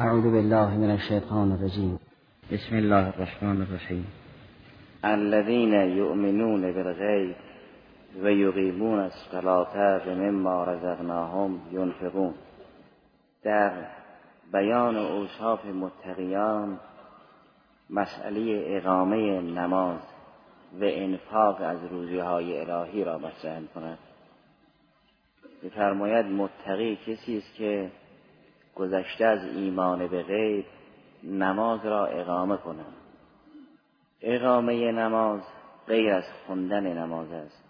اعوذ 0.00 0.22
بالله 0.22 0.76
من 0.76 0.90
الشیطان 0.90 1.52
الرجیم 1.52 1.98
بسم 2.52 2.76
الله 2.76 3.06
الرحمن 3.08 3.62
الرحیم 3.62 4.06
الذين 5.04 5.72
يؤمنون 5.72 6.72
بالغیب 6.72 7.36
و 8.22 8.32
یقیمون 8.32 8.98
الصلاة 8.98 9.98
و 10.06 10.14
مما 10.14 10.64
رزقناهم 10.64 11.60
ينفقون. 11.72 12.34
در 13.42 13.72
بیان 14.52 14.96
اوصاف 14.96 15.64
متقیان 15.64 16.80
مسئله 17.90 18.64
اقامه 18.66 19.40
نماز 19.40 20.00
و 20.80 20.84
انفاق 20.84 21.60
از 21.60 21.78
روزی 21.90 22.18
های 22.18 22.60
الهی 22.60 23.04
را 23.04 23.18
مطرح 23.18 23.60
کند 23.74 23.98
بفرماید 25.64 26.26
متقی 26.26 26.96
کسی 26.96 27.38
است 27.38 27.54
که 27.54 27.90
گذشته 28.80 29.24
از 29.24 29.44
ایمان 29.56 30.08
به 30.08 30.22
غیب 30.22 30.64
نماز 31.24 31.86
را 31.86 32.06
اقامه 32.06 32.56
کند 32.56 32.94
اقامه 34.20 34.92
نماز 34.92 35.40
غیر 35.86 36.12
از 36.12 36.24
خوندن 36.46 36.98
نماز 36.98 37.32
است. 37.32 37.64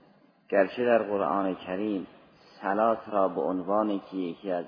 گرچه 0.49 0.85
در 0.85 1.03
قرآن 1.03 1.55
کریم 1.55 2.07
سلات 2.63 3.09
را 3.09 3.29
به 3.29 3.41
عنوان 3.41 4.01
که 4.11 4.17
یکی 4.17 4.51
از 4.53 4.65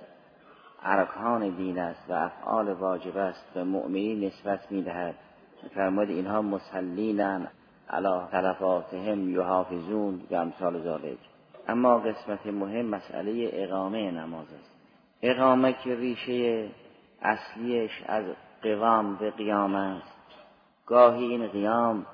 ارکان 0.82 1.56
دین 1.56 1.78
است 1.78 2.10
و 2.10 2.12
افعال 2.12 2.72
واجب 2.72 3.16
است 3.16 3.54
به 3.54 3.64
مؤمنین 3.64 4.24
نسبت 4.24 4.72
می‌دهد. 4.72 5.14
فرمود 5.74 6.10
اینها 6.10 6.42
مسلینن 6.42 7.48
علا 7.90 8.26
تلفاتهم 8.26 9.30
یحافظون 9.30 10.22
و 10.30 10.34
امثال 10.34 10.82
ذالک 10.82 11.18
اما 11.68 11.98
قسمت 11.98 12.46
مهم 12.46 12.86
مسئله 12.86 13.50
اقامه 13.52 14.10
نماز 14.10 14.46
است. 14.60 14.71
اقامه 15.22 15.72
که 15.72 15.94
ریشه 15.94 16.68
اصلیش 17.22 17.90
از 18.06 18.24
قوام 18.62 19.16
به 19.16 19.30
قیام 19.30 19.74
است. 19.74 20.22
گاهی 20.86 21.24
این 21.24 21.48
قیام 21.48 22.06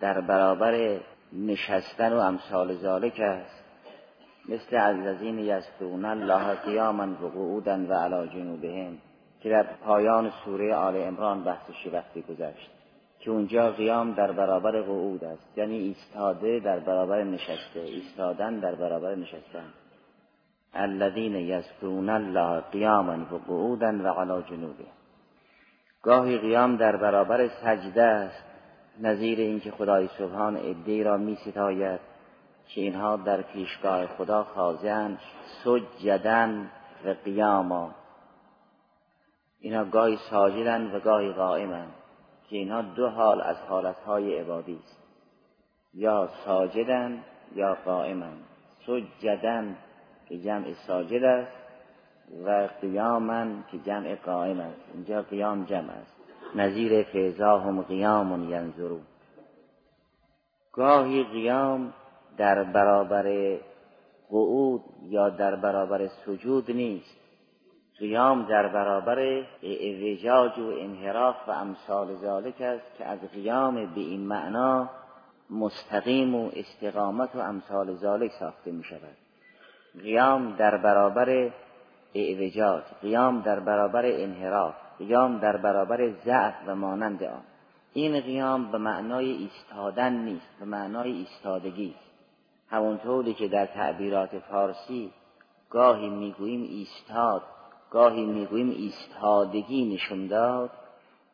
در 0.00 0.20
برابر 0.20 1.00
نشستن 1.32 2.12
و 2.12 2.18
امثال 2.18 2.74
ذالک 2.74 3.20
است. 3.20 3.64
مثل 4.48 4.76
الذین 4.76 5.38
یذکرون 5.38 6.04
الله 6.04 6.54
قیاما 6.54 7.06
و 7.24 7.28
قعودا 7.28 7.86
و 7.88 7.92
علی 7.92 8.28
جنوبهم 8.28 8.98
که 9.40 9.50
در 9.50 9.62
پایان 9.62 10.32
سوره 10.44 10.74
آل 10.74 10.96
عمران 10.96 11.44
بحثش 11.44 11.86
وقتی 11.92 12.22
گذشت 12.22 12.70
که 13.20 13.30
اونجا 13.30 13.70
قیام 13.70 14.12
در 14.12 14.32
برابر 14.32 14.80
قعود 14.80 15.24
است. 15.24 15.58
یعنی 15.58 15.76
ایستاده 15.76 16.60
در 16.60 16.78
برابر 16.78 17.24
نشسته 17.24 17.80
ایستادن 17.80 18.60
در 18.60 18.74
برابر 18.74 19.14
نشستن. 19.14 19.72
الذین 20.74 21.34
یذکرون 21.34 22.08
الله 22.08 22.60
قیاما 22.60 23.34
و 23.34 23.38
قعودا 23.38 23.86
و 23.86 24.08
علی 24.08 24.42
جنوبهم 24.42 25.02
گاهی 26.02 26.38
قیام 26.38 26.76
در 26.76 26.96
برابر 26.96 27.48
سجده 27.48 28.02
است. 28.02 28.44
نظیر 29.00 29.38
اینکه 29.38 29.70
خدای 29.70 30.08
سبحان 30.18 30.56
عدهای 30.56 31.04
را 31.04 31.16
می 31.16 31.36
ستاید 31.36 32.00
که 32.68 32.80
اینها 32.80 33.16
در 33.16 33.42
پیشگاه 33.42 34.06
خدا 34.06 34.44
خاضعند 34.44 35.18
سجدن 35.64 36.70
و 37.04 37.14
قیاما. 37.24 37.94
اینها 39.60 39.84
گاهی 39.84 40.18
ساجدن 40.30 40.94
و 40.94 41.00
گاهی 41.00 41.32
قائمند 41.32 41.92
که 42.50 42.56
اینها 42.56 42.82
دو 42.82 43.08
حال 43.08 43.40
از 43.40 43.56
حالتهای 43.56 44.38
عبادی 44.38 44.80
است. 44.84 44.98
یا 45.94 46.28
ساجدن 46.44 47.24
یا 47.54 47.76
قائمند 47.84 48.44
سجدن 48.86 49.76
که 50.32 50.38
جمع 50.38 50.72
ساجد 50.86 51.24
است 51.24 51.52
و 52.44 52.68
قیامن 52.80 53.64
که 53.70 53.78
جمع 53.78 54.14
قائم 54.14 54.60
است. 54.60 54.80
اینجا 54.94 55.22
قیام 55.22 55.64
جمع 55.64 55.90
است. 55.90 56.16
نظیر 56.54 57.02
فیضاهم 57.02 57.82
قیام 57.82 58.50
ینظرون. 58.50 59.00
گاهی 60.72 61.24
قیام 61.24 61.92
در 62.36 62.64
برابر 62.64 63.56
قعود 64.30 64.82
یا 65.02 65.28
در 65.28 65.56
برابر 65.56 66.08
سجود 66.08 66.70
نیست. 66.70 67.16
قیام 67.98 68.46
در 68.46 68.68
برابر 68.68 69.18
اعوجاج 69.62 70.58
و 70.58 70.72
انحراف 70.80 71.48
و 71.48 71.50
امثال 71.50 72.16
ذالک 72.16 72.60
است 72.60 72.98
که 72.98 73.04
از 73.04 73.20
قیام 73.20 73.74
به 73.74 74.00
این 74.00 74.20
معنا 74.20 74.90
مستقیم 75.50 76.34
و 76.34 76.50
استقامت 76.56 77.36
و 77.36 77.38
امثال 77.38 77.94
ذالک 77.94 78.30
ساخته 78.40 78.70
می 78.72 78.84
شود 78.84 79.21
قیام 80.00 80.56
در 80.56 80.76
برابر 80.76 81.50
اعوجاج 82.14 82.82
قیام 83.02 83.40
در 83.40 83.60
برابر 83.60 84.02
انحراف 84.06 84.74
قیام 84.98 85.38
در 85.38 85.56
برابر 85.56 86.10
ضعف 86.24 86.54
و 86.66 86.74
مانند 86.74 87.22
آن. 87.22 87.42
این 87.92 88.20
قیام 88.20 88.72
به 88.72 88.78
معنای 88.78 89.30
ایستادن 89.30 90.12
نیست 90.12 90.48
به 90.60 90.66
معنای 90.66 91.12
ایستادگی 91.12 91.94
است. 91.98 92.12
همونطوری 92.70 93.34
که 93.34 93.48
در 93.48 93.66
تعبیرات 93.66 94.38
فارسی 94.38 95.12
گاهی 95.70 96.10
می‌گوییم 96.10 96.62
ایستاد 96.62 97.42
گاهی 97.90 98.24
می‌گوییم 98.24 98.70
ایستادگی 98.70 99.94
نشون 99.94 100.26
داد 100.26 100.70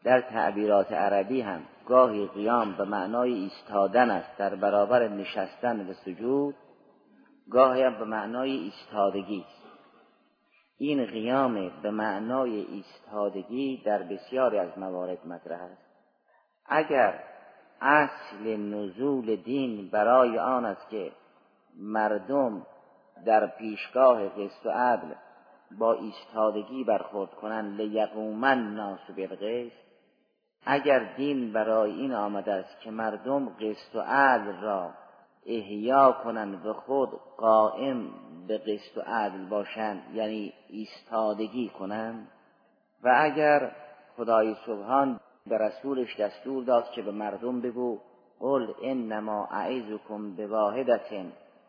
در 0.05 0.21
تعبیرات 0.21 0.93
عربی 0.93 1.41
هم 1.41 1.61
گاهی 1.87 2.27
قیام 2.27 2.73
به 2.73 2.85
معنای 2.85 3.33
ایستادن 3.33 4.11
است 4.11 4.39
در 4.39 4.55
برابر 4.55 5.09
نشستن 5.09 5.91
و 5.91 5.95
سجود 5.95 6.55
گاهی 7.51 7.83
هم 7.83 7.99
به 7.99 8.05
معنای 8.05 8.51
ایستادگی 8.51 9.45
است. 9.49 9.69
این 10.79 11.07
قیام 11.07 11.83
به 11.83 11.91
معنای 11.91 12.51
ایستادگی 12.61 13.83
در 13.85 14.03
بسیاری 14.03 14.59
از 14.59 14.79
موارد 14.79 15.27
مطرح 15.27 15.63
است. 15.63 15.89
اگر 16.67 17.25
اصل 17.81 18.57
نزول 18.57 19.37
دین 19.37 19.89
برای 19.91 20.39
آن 20.39 20.65
است 20.65 20.91
که 20.91 21.13
مردم 21.77 22.67
در 23.27 23.47
پیشگاه 23.47 24.29
قسط 24.29 24.67
و 24.67 24.71
عدل 24.71 25.15
با 25.79 25.93
ایستادگی 25.93 26.85
برخورد 26.85 27.31
کنند 27.31 27.81
لیقومن 27.81 28.75
ناس 28.75 29.11
بالقسط 29.17 29.73
اگر 30.67 31.15
دین 31.17 31.53
برای 31.53 31.91
این 31.91 32.15
آمده 32.15 32.53
است 32.53 32.81
که 32.81 32.91
مردم 32.91 33.49
قسط 33.49 33.95
و 33.95 34.01
عدل 34.01 34.61
را 34.61 34.91
احیا 35.47 36.13
کنند 36.25 36.67
و 36.67 36.73
خود 36.73 37.09
قائم 37.37 38.11
به 38.49 38.59
قسط 38.59 38.97
و 38.97 39.01
عدل 39.01 39.49
باشند 39.49 40.03
یعنی 40.15 40.53
ایستادگی 40.69 41.69
کنند. 41.69 42.29
و 43.05 43.15
اگر 43.21 43.73
خدای 44.17 44.57
سبحان 44.67 45.21
به 45.47 45.59
رسولش 45.59 46.21
دستور 46.21 46.65
داد 46.65 46.91
که 46.91 47.03
به 47.03 47.11
مردم 47.11 47.61
بگو 47.61 47.99
قل 48.41 48.67
انما 48.83 49.49
اعیزکم 49.51 50.37
به 50.37 50.47
واحدت 50.47 51.13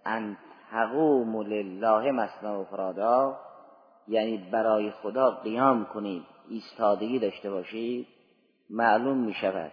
ان 0.05 0.37
تقوموا 0.71 1.43
لله 1.43 2.11
مثنا 2.11 2.61
و 2.61 2.65
فرادا 2.65 3.39
یعنی 4.07 4.37
برای 4.51 4.91
خدا 4.91 5.31
قیام 5.31 5.85
کنید 5.85 6.23
ایستادگی 6.49 7.19
داشته 7.19 7.49
باشید 7.49 8.07
معلوم 8.69 9.17
می 9.17 9.33
شود 9.33 9.71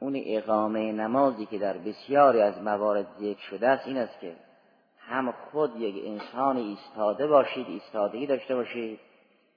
اون 0.00 0.22
اقامه 0.26 0.92
نمازی 0.92 1.46
که 1.46 1.58
در 1.58 1.78
بسیاری 1.78 2.40
از 2.40 2.62
موارد 2.62 3.06
ذکر 3.20 3.40
شده 3.40 3.68
است 3.68 3.86
این 3.86 3.98
است 3.98 4.20
که 4.20 4.36
هم 4.98 5.32
خود 5.32 5.76
یک 5.76 6.04
انسان 6.06 6.56
ایستاده 6.56 7.26
باشید 7.26 7.66
ایستادگی 7.68 8.26
داشته 8.26 8.54
باشید 8.54 9.00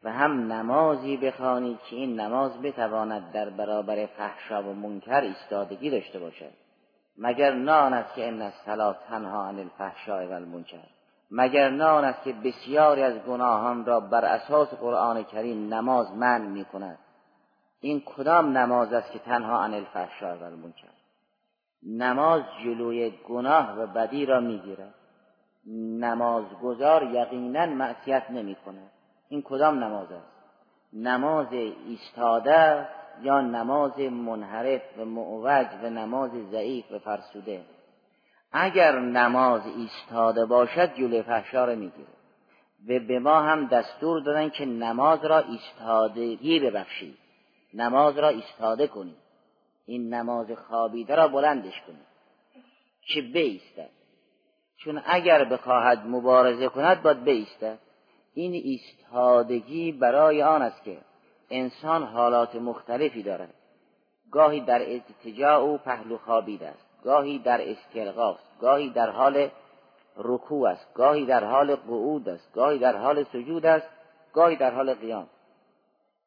و 0.03 0.11
هم 0.11 0.51
نمازی 0.51 1.17
بخوانید 1.17 1.79
که 1.89 1.95
این 1.95 2.19
نماز 2.19 2.61
بتواند 2.61 3.31
در 3.31 3.49
برابر 3.49 4.05
فحشا 4.05 4.63
و 4.63 4.73
منکر 4.73 5.21
ایستادگی 5.21 5.89
داشته 5.89 6.19
باشد. 6.19 6.51
مگر 7.17 7.53
نان 7.53 7.93
است 7.93 8.15
که 8.15 8.25
این 8.25 8.41
الصلاه 8.41 8.97
تنها 9.09 9.47
عن 9.47 9.59
الفحشاء 9.59 10.27
و 10.27 10.31
المنکر. 10.31 10.77
مگر 11.31 11.69
نان 11.69 12.05
است 12.05 12.23
که 12.23 12.33
بسیاری 12.33 13.03
از 13.03 13.19
گناهان 13.19 13.85
را 13.85 13.99
بر 13.99 14.25
اساس 14.25 14.67
قرآن 14.73 15.23
کریم 15.23 15.73
نماز 15.73 16.11
من 16.11 16.41
می 16.41 16.65
کند 16.65 16.99
این 17.81 18.01
کدام 18.05 18.57
نماز 18.57 18.93
است 18.93 19.11
که 19.11 19.19
تنها 19.19 19.63
عن 19.63 19.73
الفحشاء 19.73 20.37
و 20.37 20.43
المنکر 20.43 20.87
نماز 21.83 22.41
جلوی 22.63 23.13
گناه 23.27 23.79
و 23.79 23.87
بدی 23.87 24.25
را 24.25 24.39
می‌گیرد 24.39 24.93
نمازگزار 25.99 27.03
یقینا 27.03 27.65
معصیت 27.65 28.23
نمی 28.29 28.55
کند 28.55 28.91
این 29.29 29.41
کدام 29.41 29.83
نماز 29.83 30.11
است؟ 30.11 30.31
نماز 30.93 31.47
ایستاده 31.87 32.87
یا 33.21 33.41
نماز 33.41 33.99
منحرف 33.99 34.81
و 34.97 35.05
معوج 35.05 35.67
و 35.83 35.89
نماز 35.89 36.31
ضعیف 36.51 36.91
و 36.91 36.99
فرسوده؟ 36.99 37.61
اگر 38.51 38.99
نماز 38.99 39.61
ایستاده 39.65 40.45
باشد 40.45 40.93
جلوی 40.93 41.21
فحشا 41.21 41.65
را 41.65 41.75
می‌گیره. 41.75 42.07
و 42.87 43.07
به 43.07 43.19
ما 43.19 43.41
هم 43.41 43.67
دستور 43.67 44.21
دادن 44.21 44.49
که 44.49 44.65
نماز 44.65 45.25
را 45.25 45.39
ایستادگی 45.39 46.59
ببخشید. 46.59 47.17
نماز 47.73 48.17
را 48.17 48.27
ایستاده 48.27 48.87
کنید 48.87 49.17
این 49.85 50.13
نماز 50.13 50.51
خوابیده 50.51 51.15
را 51.15 51.27
بلندش 51.27 51.81
کنید 51.87 52.11
که 53.01 53.21
بیستد؟ 53.21 53.89
چون 54.77 55.01
اگر 55.05 55.45
بخواهد 55.45 56.07
مبارزه 56.07 56.67
کند 56.67 57.03
باید 57.03 57.23
بیستد. 57.23 57.79
این 58.33 58.53
ایستادگی 58.53 59.91
برای 59.91 60.43
آن 60.43 60.61
است 60.61 60.83
که 60.83 60.97
انسان 61.49 62.03
حالات 62.03 62.55
مختلفی 62.55 63.23
دارد. 63.23 63.53
گاهی 64.31 64.61
در 64.61 64.81
اتجاع 64.81 65.59
و 65.63 65.77
پهلو 65.77 66.17
خوابید 66.17 66.63
است. 66.63 66.85
گاهی 67.03 67.39
در 67.39 67.69
استرقاف 67.69 68.39
گاهی 68.61 68.89
در 68.89 69.09
حال 69.09 69.49
رکوع 70.17 70.69
است. 70.69 70.93
گاهی 70.93 71.25
در 71.25 71.43
حال 71.43 71.75
قعود 71.75 72.29
است. 72.29 72.53
گاهی 72.53 72.79
در 72.79 72.95
حال 72.95 73.23
سجود 73.23 73.65
است. 73.65 73.87
گاهی 74.33 74.55
در 74.55 74.73
حال 74.73 74.93
قیام. 74.93 75.27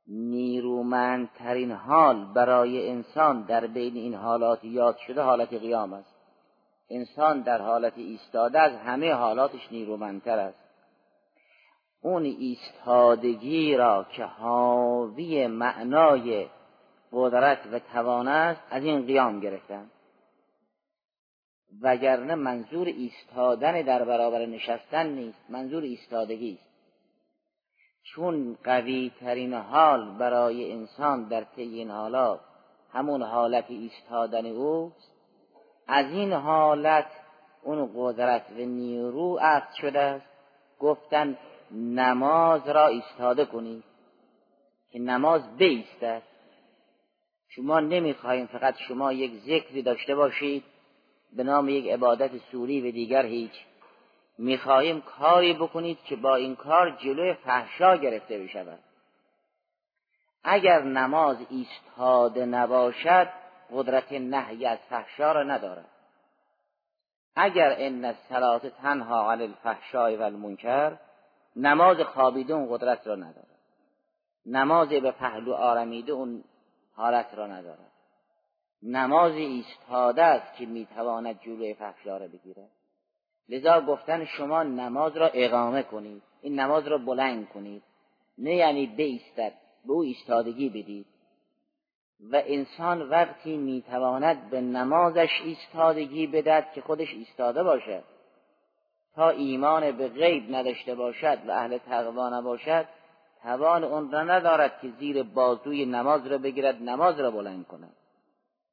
نیرومندترین 0.09 1.73
حال 1.73 2.25
برای 2.35 2.91
انسان 2.91 3.43
در 3.43 3.67
بین 3.67 3.97
این 3.97 4.15
حالات 4.15 4.65
یاد 4.65 4.97
شده 4.97 5.23
حالت 5.23 5.55
قیام 5.55 5.93
است. 5.93 6.15
انسان 6.91 7.41
در 7.41 7.63
حالت 7.63 7.93
ایستاده 7.97 8.61
از 8.61 8.73
همه 8.73 9.13
حالاتش 9.13 9.73
نیرومندتر 9.73 10.39
است. 10.39 10.65
اون 12.03 12.25
ایستادگی 12.25 13.77
را 13.77 14.07
که 14.13 14.25
حاوی 14.25 15.47
معنای 15.47 16.47
قدرت 17.13 17.59
و 17.73 17.79
توان 17.79 18.29
است 18.29 18.61
از 18.71 18.85
این 18.85 19.07
قیام 19.07 19.41
گرفتن. 19.41 19.91
وگرنه 21.83 22.35
منظور 22.35 22.87
ایستادن 22.87 23.83
در 23.83 24.05
برابر 24.05 24.47
نشستن 24.47 25.07
نیست 25.07 25.45
منظور 25.49 25.83
ایستادگی 25.83 26.59
است. 26.61 26.64
چون 28.05 28.59
قوی 28.65 29.13
ترین 29.21 29.55
حال 29.55 30.11
برای 30.19 30.73
انسان 30.73 31.29
در 31.29 31.45
طی 31.45 31.63
این 31.63 31.91
حالات 31.91 32.41
همون 32.93 33.23
حالت 33.23 33.65
ایستادن 33.69 34.47
اوست 34.47 35.13
از 35.87 36.07
این 36.13 36.33
حالت 36.33 37.07
اون 37.63 37.91
قدرت 37.97 38.51
و 38.51 38.55
نیرو 38.55 39.39
عقد 39.39 39.73
شده 39.81 40.01
است. 40.01 40.27
گفتن 40.79 41.39
نماز 41.71 42.69
را 42.69 42.87
ایستاده 42.87 43.45
کنید 43.45 43.85
که 44.91 44.99
نماز 44.99 45.57
بیستد 45.57 46.23
شما 47.49 47.81
نمی‌خواهیم 47.81 48.47
فقط 48.47 48.75
شما 48.89 49.13
یک 49.13 49.33
ذکری 49.41 49.83
داشته 49.83 50.15
باشید 50.15 50.65
به 51.33 51.43
نام 51.43 51.69
یک 51.69 51.89
عبادت 51.89 52.31
سوری 52.53 52.89
و 52.89 52.93
دیگر 52.93 53.27
هیچ. 53.27 53.53
می‌خواهیم 54.39 55.01
کاری 55.01 55.55
بکنید 55.55 55.99
که 56.05 56.17
با 56.17 56.37
این 56.37 56.57
کار 56.57 56.91
جلوی 56.91 57.35
فحشا 57.35 57.97
گرفته 57.97 58.39
بشود. 58.39 58.79
اگر 60.45 60.83
نماز 60.83 61.37
ایستاده 61.51 62.47
نباشد 62.47 63.29
قدرت 63.73 64.13
نهی 64.13 64.67
از 64.67 64.79
فحشا 64.79 65.33
را 65.33 65.43
ندارد. 65.43 65.89
اگر 67.37 67.75
ان 67.79 68.05
الصلاه 68.05 68.71
تنها 68.71 69.33
عن 69.33 69.41
الفحشاء 69.41 70.17
و 70.17 70.23
المنکر 70.23 70.97
نماز 71.57 72.01
خوابیده 72.01 72.55
اون 72.55 72.77
قدرت 72.77 73.07
را 73.07 73.15
ندارد. 73.15 73.59
نماز 74.47 74.89
به 74.89 75.11
پهلو 75.11 75.55
آرمیده 75.55 76.13
اون 76.13 76.45
حالت 76.97 77.35
را 77.35 77.47
ندارد. 77.47 77.91
نماز 78.83 79.33
ایستاده 79.33 80.23
است 80.23 80.57
که 80.57 80.67
می‌تواند 80.67 81.41
جلوی 81.41 81.75
فحشا 81.75 82.17
را 82.17 82.29
بگیرد. 82.29 82.71
لذا 83.49 83.81
گفتن 83.81 84.25
شما 84.25 84.63
نماز 84.63 85.17
را 85.17 85.31
اقامه 85.35 85.83
کنید. 85.83 86.23
این 86.43 86.61
نماز 86.61 86.89
را 86.89 86.99
بلند 86.99 87.49
کنید. 87.49 87.83
نه 88.39 88.55
یعنی 88.55 88.87
بیستد 88.87 89.53
به 89.87 89.93
او 89.93 90.01
ایستادگی 90.01 90.69
بدید. 90.69 91.07
و 92.33 92.43
انسان 92.47 93.03
وقتی 93.03 93.57
می‌تواند 93.57 94.51
به 94.51 94.61
نمازش 94.61 95.41
ایستادگی 95.45 96.27
بدد 96.27 96.73
که 96.75 96.81
خودش 96.81 97.15
ایستاده 97.15 97.63
باشد. 97.63 98.05
تا 99.15 99.31
ایمان 99.31 99.91
به 99.91 100.09
غیب 100.09 100.55
نداشته 100.55 100.95
باشد 100.95 101.39
و 101.47 101.51
اهل 101.51 101.79
تقوا 101.79 102.29
نباشد 102.29 102.87
توان 103.43 103.85
اون 103.85 104.13
را 104.13 104.23
ندارد 104.23 104.81
که 104.81 104.89
زیر 104.99 105.23
بازوی 105.23 105.85
نماز 105.85 106.27
را 106.27 106.39
بگیرد 106.39 106.83
نماز 106.83 107.21
را 107.21 107.31
بلند 107.31 107.67
کند. 107.67 107.97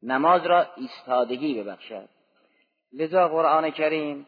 نماز 0.04 0.46
را 0.46 0.66
ایستادگی 0.76 1.64
ببخشد. 1.64 2.10
لذا 2.94 3.28
قرآن 3.28 3.70
کریم 3.70 4.28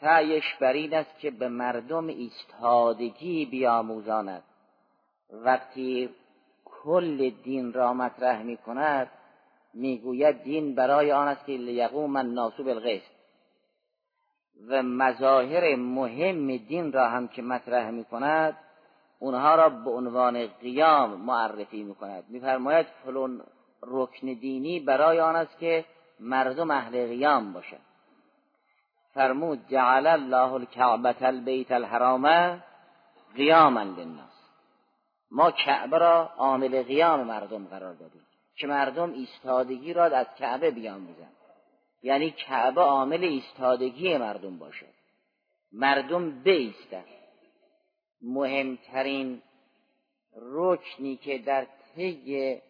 سعیش 0.00 0.54
بر 0.60 0.72
این 0.72 0.94
است 0.94 1.18
که 1.18 1.30
به 1.30 1.48
مردم 1.48 2.06
ایستادگی 2.06 3.46
بیاموزاند. 3.46 4.42
وقتی 5.30 6.10
کل 6.64 7.30
دین 7.30 7.72
را 7.72 7.94
مطرح 7.94 8.42
می 8.42 8.56
کند 8.56 9.10
می‌گوید 9.74 10.42
دین 10.42 10.74
برای 10.74 11.12
آن 11.12 11.28
است 11.28 11.46
که 11.46 11.52
لیقوم 11.52 12.16
الناس 12.16 12.60
بالقسط 12.60 13.16
و 14.68 14.82
مظاهر 14.82 15.76
مهم 15.76 16.56
دین 16.56 16.92
را 16.92 17.08
هم 17.08 17.28
که 17.28 17.42
مطرح 17.42 17.90
می 17.90 18.04
کند 18.04 18.56
اونها 19.18 19.54
را 19.54 19.68
به 19.68 19.90
عنوان 19.90 20.46
قیام 20.46 21.20
معرفی 21.20 21.82
می 21.82 21.94
کند 21.94 22.24
میفرماید 22.28 22.86
فلون 23.04 23.42
رکن 23.82 24.26
دینی 24.26 24.80
برای 24.80 25.20
آن 25.20 25.36
است 25.36 25.58
که 25.58 25.84
مردم 26.20 26.70
اهل 26.70 27.06
قیام 27.06 27.52
باشد 27.52 27.85
فرمود 29.16 29.68
جعل 29.68 30.06
الله 30.06 30.52
الكعبة 30.52 31.22
البیت 31.22 31.72
الحرام 31.72 32.26
قیاما 33.36 33.82
للناس. 33.82 34.36
ما 35.30 35.50
کعبه 35.50 35.98
را 35.98 36.30
عامل 36.36 36.82
قیام 36.82 37.20
مردم 37.20 37.64
قرار 37.64 37.94
دادیم 37.94 38.26
که 38.56 38.66
مردم 38.66 39.12
ایستادگی 39.12 39.92
را 39.92 40.04
از 40.04 40.26
کعبه 40.38 40.70
بیاموزند 40.70 41.36
یعنی 42.02 42.30
کعبه 42.30 42.80
عامل 42.80 43.24
ایستادگی 43.24 44.16
مردم 44.16 44.58
باشد 44.58 44.96
مردم 45.72 46.30
بیستند 46.30 47.04
مهمترین 48.22 49.42
رکنی 50.42 51.16
که 51.16 51.38
در 51.38 51.66
طی 51.94 52.60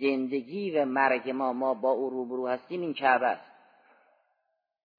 زندگی 0.00 0.70
و 0.70 0.84
مرگ 0.84 1.30
ما 1.30 1.52
ما 1.52 1.74
با 1.74 1.90
او 1.90 2.10
روبرو 2.10 2.48
هستیم 2.48 2.80
این 2.80 2.94
کعبه 2.94 3.26
است. 3.26 3.57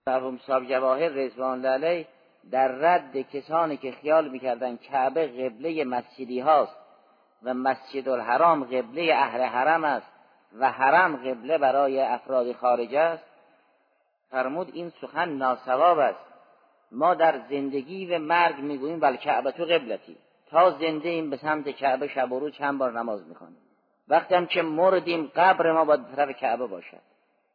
مرحوم 0.10 0.40
صاحب 0.48 0.64
جواهر 0.66 1.10
رضوان 1.10 1.66
علیه 1.66 2.08
در 2.52 2.68
رد 2.68 3.22
کسانی 3.22 3.78
که 3.78 3.92
خیال 3.92 4.30
می‌کردن 4.30 4.78
کعبه 4.78 5.28
قبله 5.28 5.84
مسجدی 5.84 6.40
هاست 6.40 6.76
و 7.44 7.54
مسجد 7.54 8.10
الحرام 8.10 8.64
قبله 8.64 9.14
اهل 9.16 9.42
حرم 9.42 9.84
است 9.84 10.12
و 10.60 10.72
حرم 10.72 11.16
قبله 11.16 11.58
برای 11.58 12.00
افراد 12.02 12.52
خارج 12.52 12.96
است 12.96 13.24
فرمود 14.32 14.72
این 14.74 14.92
سخن 15.02 15.30
ناسواب 15.30 16.00
است. 16.00 16.20
ما 16.92 17.14
در 17.14 17.42
زندگی 17.50 18.16
و 18.16 18.20
مرگ 18.20 18.60
می‌گوییم 18.60 19.00
بل 19.00 19.16
کعبه 19.16 19.52
تو 19.52 19.64
قبلتی. 19.64 20.18
تا 20.52 20.72
زنده 20.72 21.10
ایم 21.10 21.30
به 21.30 21.38
سمت 21.38 21.70
کعبه 21.70 22.08
شب 22.08 22.32
و 22.32 22.40
روز 22.40 22.54
چند 22.54 22.78
بار 22.80 22.92
نماز 23.00 23.28
می‌کنیم 23.28 23.62
وقتی 24.08 24.36
هم 24.36 24.46
که 24.46 24.62
مردیم 24.62 25.31
قبر 25.36 25.72
ما 25.72 25.86
باید 25.86 26.16
طرف 26.16 26.36
کعبه 26.36 26.68
باشد. 26.68 27.02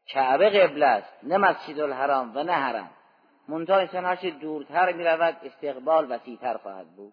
کعبه 0.06 0.50
قبله 0.50 0.86
است 0.86 1.14
نه 1.22 1.36
مسجد 1.36 1.80
الحرام 1.80 2.36
و 2.36 2.42
نه 2.42 2.52
حرم. 2.52 2.90
منتها 3.48 3.78
انسان 3.78 4.04
هرچه 4.04 4.30
دورتر 4.30 4.92
می‌رود 4.92 5.36
استقبال 5.42 6.12
وسیعتر 6.12 6.56
خواهد 6.56 6.86
بود. 6.86 7.12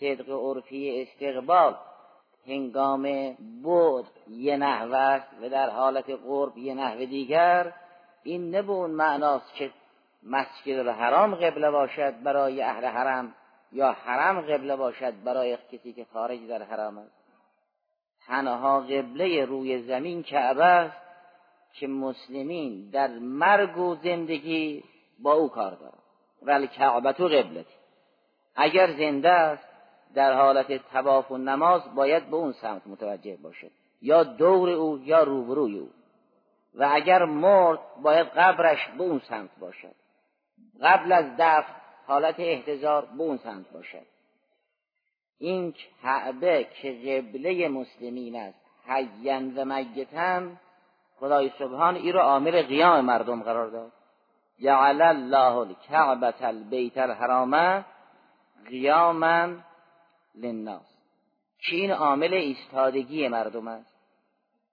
صدق 0.00 0.30
عرفی 0.30 1.02
استقبال 1.02 1.76
هنگام 2.46 3.32
بود 3.62 4.06
یه 4.28 4.56
نحوه 4.56 4.96
است 4.96 5.28
و 5.42 5.48
در 5.48 5.70
حالت 5.70 6.10
قرب 6.10 6.58
یه 6.58 6.74
نحوه 6.74 7.06
دیگر. 7.06 7.72
این 8.22 8.50
نه 8.50 8.62
به 8.62 8.72
اون 8.72 8.90
معناست 8.90 9.54
که 9.54 9.70
مسجد 10.22 10.78
الحرام 10.78 11.34
قبله 11.34 11.70
باشد 11.70 12.22
برای 12.22 12.62
اهل 12.62 12.84
حرم 12.84 13.34
یا 13.72 13.92
حرم 13.92 14.40
قبله 14.40 14.76
باشد 14.76 15.22
برای 15.24 15.58
کسی 15.72 15.92
که 15.92 16.06
خارج 16.12 16.48
در 16.48 16.62
حرم 16.62 16.98
است. 16.98 17.12
تنها 18.26 18.80
قبله 18.80 19.44
روی 19.44 19.82
زمین 19.82 20.22
کعبه 20.22 20.64
است. 20.64 21.05
که 21.80 21.86
مسلمین 21.86 22.90
در 22.90 23.18
مرگ 23.18 23.78
و 23.78 23.94
زندگی 23.94 24.84
با 25.18 25.32
او 25.32 25.48
کار 25.48 25.70
دارند 25.70 26.02
ولی 26.42 26.66
کعبه 26.66 27.12
تو 27.12 27.24
قبلتی. 27.24 27.74
اگر 28.56 28.92
زنده 28.92 29.30
است 29.30 29.68
در 30.14 30.32
حالت 30.32 30.90
تواف 30.92 31.30
و 31.30 31.38
نماز 31.38 31.94
باید 31.94 32.30
به 32.30 32.36
اون 32.36 32.52
سمت 32.52 32.86
متوجه 32.86 33.36
باشد 33.36 33.70
یا 34.02 34.24
دور 34.24 34.70
او 34.70 34.98
یا 34.98 35.22
روبروی 35.22 35.78
او. 35.78 35.90
و 36.74 36.88
اگر 36.92 37.24
مرد 37.24 37.78
باید 38.02 38.26
قبرش 38.26 38.88
به 38.98 39.02
اون 39.02 39.18
سمت 39.28 39.50
باشد. 39.60 39.94
قبل 40.82 41.12
از 41.12 41.24
دفن 41.38 41.74
حالت 42.06 42.40
احتضار 42.40 43.04
به 43.04 43.22
اون 43.22 43.36
سمت 43.36 43.70
باشد. 43.70 44.06
این 45.38 45.74
کعبه 46.02 46.66
که 46.82 46.92
قبله 46.92 47.68
مسلمین 47.68 48.36
است 48.36 48.58
حین 48.86 49.58
و 49.58 49.64
میتن 49.64 50.60
خدای 51.20 51.50
سبحان 51.58 51.96
ای 51.96 52.12
رو 52.12 52.20
عامل 52.20 52.62
قیام 52.62 53.04
مردم 53.04 53.42
قرار 53.42 53.70
داد. 53.70 53.92
جعل 54.62 55.02
الله 55.02 55.56
الكعبة 55.56 56.34
البیت 56.40 56.98
الحرام 56.98 57.84
قیاما 58.68 59.48
للناس. 60.34 60.96
که 61.58 61.76
این 61.76 61.90
عامل 61.90 62.34
ایستادگی 62.34 63.28
مردم 63.28 63.68
است. 63.68 63.96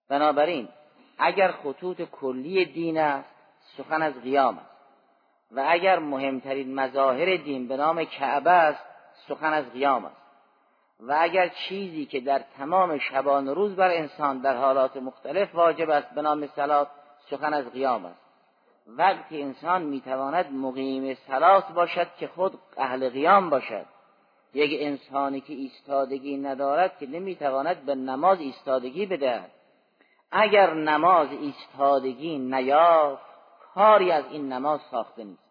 بنابراین 0.10 0.70
اگر 1.18 1.52
خطوط 1.52 2.02
کلی 2.02 2.66
دین 2.66 2.98
است 2.98 3.36
سخن 3.78 4.02
از 4.02 4.14
قیام 4.14 4.58
است. 4.58 4.74
و 5.52 5.66
اگر 5.68 6.00
مهمترین 6.00 6.76
مظاهر 6.76 7.36
دین 7.36 7.68
به 7.68 7.78
نام 7.78 8.04
کعبه 8.04 8.52
است 8.52 8.86
سخن 9.28 9.54
از 9.54 9.72
قیام 9.74 10.06
است. 10.06 10.23
و 11.00 11.18
اگر 11.20 11.48
چیزی 11.48 12.06
که 12.06 12.20
در 12.20 12.40
تمام 12.58 12.98
شبان 12.98 13.48
روز 13.48 13.76
بر 13.76 13.92
انسان 13.92 14.40
در 14.42 14.58
حالات 14.58 14.98
مختلف 14.98 15.56
واجب 15.56 15.90
است 15.90 16.10
به 16.16 16.22
نام 16.22 16.48
سلات 16.48 16.88
سخن 17.30 17.54
از 17.54 17.72
قیام 17.72 18.06
است. 18.06 18.24
وقتی 18.88 19.42
انسان 19.42 19.82
می‌تواند 19.82 20.54
مقیم 20.54 21.14
سلات 21.14 21.72
باشد 21.72 22.08
که 22.20 22.28
خود 22.28 22.60
اهل 22.78 23.10
قیام 23.10 23.50
باشد. 23.50 23.86
یک 24.54 24.82
انسانی 24.82 25.42
که 25.42 25.54
ایستادگی 25.54 26.38
ندارد 26.38 26.98
که 26.98 27.08
نمی‌تواند 27.08 27.86
به 27.86 27.96
نماز 27.96 28.40
ایستادگی 28.40 29.06
بدهد. 29.06 29.52
اگر 30.32 30.74
نماز 30.74 31.28
ایستادگی 31.32 32.38
نیافت 32.38 33.26
کاری 33.74 34.12
از 34.12 34.24
این 34.32 34.54
نماز 34.54 34.80
ساخته 34.92 35.24
نیست. 35.24 35.44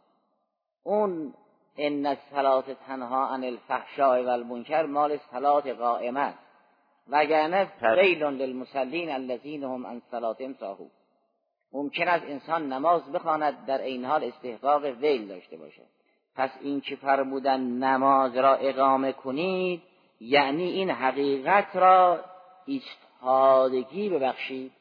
اون 0.83 1.35
ان 1.77 2.07
الصلاه 2.07 2.65
تنها 2.87 3.27
عن 3.27 3.45
الفحشاء 3.45 4.23
والمنکر 4.23 4.87
مال 4.87 5.19
صلات 5.31 5.67
قائمه 5.67 6.21
است 6.21 6.39
وگرنه 7.09 7.69
ویل 7.83 8.25
للمصلین 8.25 9.11
الذین 9.11 9.65
هم 9.65 9.87
عن 9.87 10.03
صلاتهم 10.11 10.55
ساهون. 10.55 10.91
ممکن 11.73 12.09
است 12.09 12.25
انسان 12.25 12.73
نماز 12.73 13.13
بخواند 13.13 13.67
در 13.67 13.83
این 13.83 14.05
حال 14.05 14.25
استحقاق 14.25 14.85
ویل 14.85 15.29
داشته 15.29 15.57
باشد. 15.57 15.87
پس 16.37 16.51
این 16.61 16.81
که 16.81 16.97
فرمودن 16.97 17.61
نماز 17.61 18.37
را 18.37 18.55
اقامه 18.55 19.13
کنید 19.13 19.83
یعنی 20.21 20.71
این 20.71 20.91
حقیقت 20.91 21.77
را 21.77 22.25
ایستادگی 22.67 24.09
ببخشید. 24.09 24.73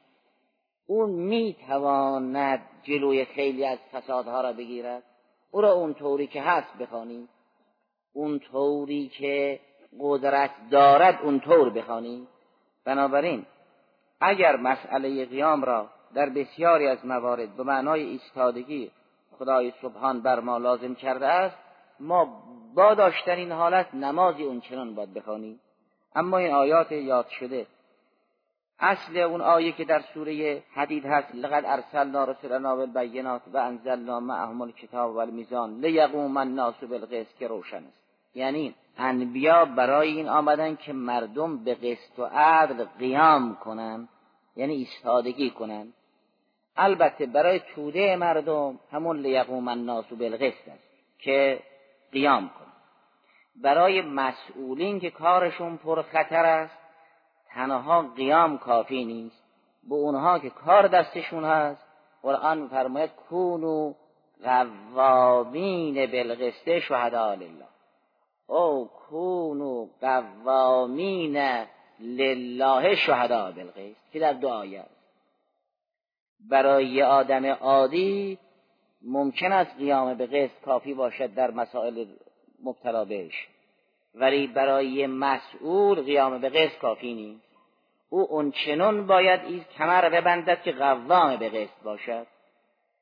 اون 0.88 1.10
می‌تواند 1.10 2.62
جلوی 2.84 3.26
خیلی 3.26 3.66
از 3.66 3.80
فسادها 3.92 4.42
را 4.42 4.54
بگیرد. 4.54 5.04
او 5.52 5.62
را 5.62 5.72
اون 5.72 5.94
طوری 5.94 6.28
که 6.28 6.42
هست 6.42 6.78
بخوانید 6.78 7.30
اون 8.14 8.40
طوری 8.40 9.08
که 9.08 9.60
قدرت 10.00 10.52
دارد 10.72 11.20
اون 11.24 11.40
طور 11.40 11.70
بخوانید 11.70 12.28
بنابراین 12.86 13.46
اگر 14.22 14.56
مسئله 14.56 15.26
قیام 15.26 15.64
را 15.64 15.90
در 16.14 16.30
بسیاری 16.30 16.88
از 16.88 17.06
موارد 17.06 17.56
به 17.56 17.64
معنای 17.64 18.02
ایستادگی 18.02 18.92
خدای 19.40 19.74
سبحان 19.82 20.22
بر 20.22 20.40
ما 20.40 20.58
لازم 20.58 20.96
کرده 20.96 21.28
است 21.28 21.58
ما 22.00 22.44
با 22.76 22.94
داشتن 22.94 23.32
این 23.32 23.52
حالت 23.52 23.94
نمازی 23.94 24.44
اون 24.44 24.62
چنان 24.62 24.96
باید 24.96 25.14
بخوانیم. 25.14 25.60
اما 26.16 26.38
این 26.38 26.54
آیات 26.54 26.92
یاد 26.92 27.28
شده 27.28 27.68
اصل 28.82 29.18
اون 29.18 29.42
آیه 29.42 29.72
که 29.72 29.86
در 29.86 30.02
سوره 30.14 30.64
حدید 30.74 31.06
هست 31.06 31.36
لقد 31.36 31.66
ارسلنا 31.66 32.24
رسولنا 32.24 32.76
بالبینات 32.76 33.42
و 33.54 33.58
انزلنا 33.58 34.20
معهم 34.20 34.62
الکتاب 34.62 35.16
والمیزان 35.16 35.80
لیقوم 35.80 36.38
الناس 36.38 36.84
بالقسط. 36.84 37.38
که 37.40 37.48
روشن 37.48 37.78
است. 37.78 38.02
یعنی 38.36 38.76
انبیا 38.98 39.66
برای 39.66 40.08
این 40.08 40.30
آمدن 40.30 40.76
که 40.76 40.94
مردم 40.94 41.64
به 41.64 41.76
قسط 41.76 42.20
و 42.20 42.24
عدل 42.34 42.86
قیام 43.00 43.56
کنند 43.56 44.10
یعنی 44.56 44.74
ایستادگی 44.74 45.50
کنند 45.50 45.94
البته 46.78 47.26
برای 47.26 47.60
توده 47.76 48.16
مردم 48.16 48.80
همون 48.92 49.18
لیقوم 49.20 49.68
الناس 49.68 50.06
بالقسط 50.14 50.68
است 50.68 51.20
که 51.20 51.60
قیام 52.12 52.50
کنند 52.50 52.72
برای 53.56 54.02
مسئولین 54.02 55.00
که 55.00 55.10
کارشون 55.10 55.78
پر 55.78 56.02
خطر 56.02 56.46
است 56.46 56.81
تنها 57.54 58.02
قیام 58.02 58.58
کافی 58.58 59.06
نیست. 59.06 59.44
به 59.90 59.96
اونها 59.96 60.40
که 60.40 60.50
کار 60.50 60.88
دستشون 60.88 61.46
هست 61.46 61.86
قرآن 62.22 62.68
فرماید 62.68 63.12
کونو 63.30 63.94
قوامین 64.44 66.06
بالقسط 66.12 66.80
شهدا 66.80 67.34
لله. 67.34 67.68
او 68.48 68.90
کونو 69.10 69.88
قوامین 70.02 71.38
لله 72.00 72.96
شهدا 72.96 73.52
بالقسط 73.52 74.12
که 74.12 74.20
در 74.20 74.46
آیه 74.46 74.86
برای 76.50 76.86
یه 76.86 77.06
آدم 77.06 77.46
عادی 77.46 78.40
ممکن 79.02 79.52
است 79.52 79.76
قیام 79.78 80.14
به 80.14 80.26
قسط 80.26 80.62
کافی 80.66 80.94
باشد 80.94 81.34
در 81.34 81.52
مسائل 81.52 82.06
مبتلا 82.64 83.06
بهش. 83.06 83.48
ولی 84.16 84.48
برای 84.48 85.08
مسئول 85.08 86.02
قیام 86.02 86.38
به 86.38 86.50
قسط 86.50 86.78
کافی 86.78 87.14
نیست. 87.14 87.52
او 88.10 88.28
اون 88.30 88.52
چنون 88.52 89.08
باید 89.08 89.42
این 89.44 89.66
کمر 89.78 90.10
ببندد 90.10 90.62
که 90.62 90.72
قوام 90.72 91.36
به 91.36 91.50
قسط 91.50 91.84
باشد. 91.84 92.28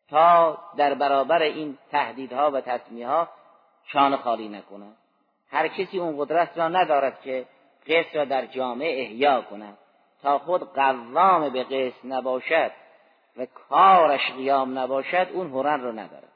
تا 0.10 0.58
در 0.78 0.94
برابر 0.94 1.42
این 1.42 1.78
تهدیدها 1.92 2.52
و 2.52 2.62
تصمیه 2.62 3.28
شان 3.86 4.18
خالی 4.18 4.50
نکند. 4.50 4.98
هر 5.52 5.68
کسی 5.68 6.00
اون 6.00 6.16
قدرت 6.18 6.58
را 6.58 6.68
ندارد 6.68 7.22
که 7.22 7.46
قسط 7.88 8.16
را 8.16 8.26
در 8.26 8.46
جامعه 8.46 9.02
احیا 9.02 9.42
کند. 9.42 9.78
تا 10.22 10.40
خود 10.40 10.74
قوام 10.74 11.50
به 11.50 11.64
قسط 11.64 12.06
نباشد 12.06 12.72
و 13.38 13.46
کارش 13.46 14.32
قیام 14.32 14.80
نباشد 14.80 15.28
اون 15.34 15.52
هرن 15.52 15.82
رو 15.82 15.92
ندارد. 15.92 16.30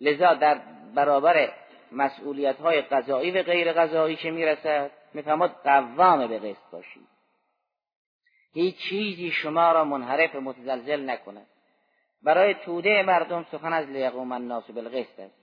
لذا 0.00 0.34
در 0.34 0.60
برابر 0.94 1.48
مسئولیت 1.96 2.56
های 2.56 2.82
قضایی 2.82 3.30
و 3.30 3.42
غیر 3.42 3.72
قضایی 3.72 4.16
که 4.16 4.30
می‌رسد؟ 4.30 4.90
می‌فهمد 5.14 5.50
قوام 5.64 6.26
به 6.26 6.38
قسط 6.38 6.70
باشید. 6.72 7.06
هیچ 8.52 8.76
چیزی 8.76 9.30
شما 9.30 9.72
را 9.72 9.84
منحرف 9.84 10.34
متزلزل 10.34 11.10
نکند. 11.10 11.46
برای 12.22 12.54
توده 12.54 13.02
مردم 13.02 13.46
سخن 13.52 13.72
از 13.72 13.86
لیقوم 13.86 14.32
الناس 14.32 14.70
بالقسط 14.70 15.20
است. 15.20 15.34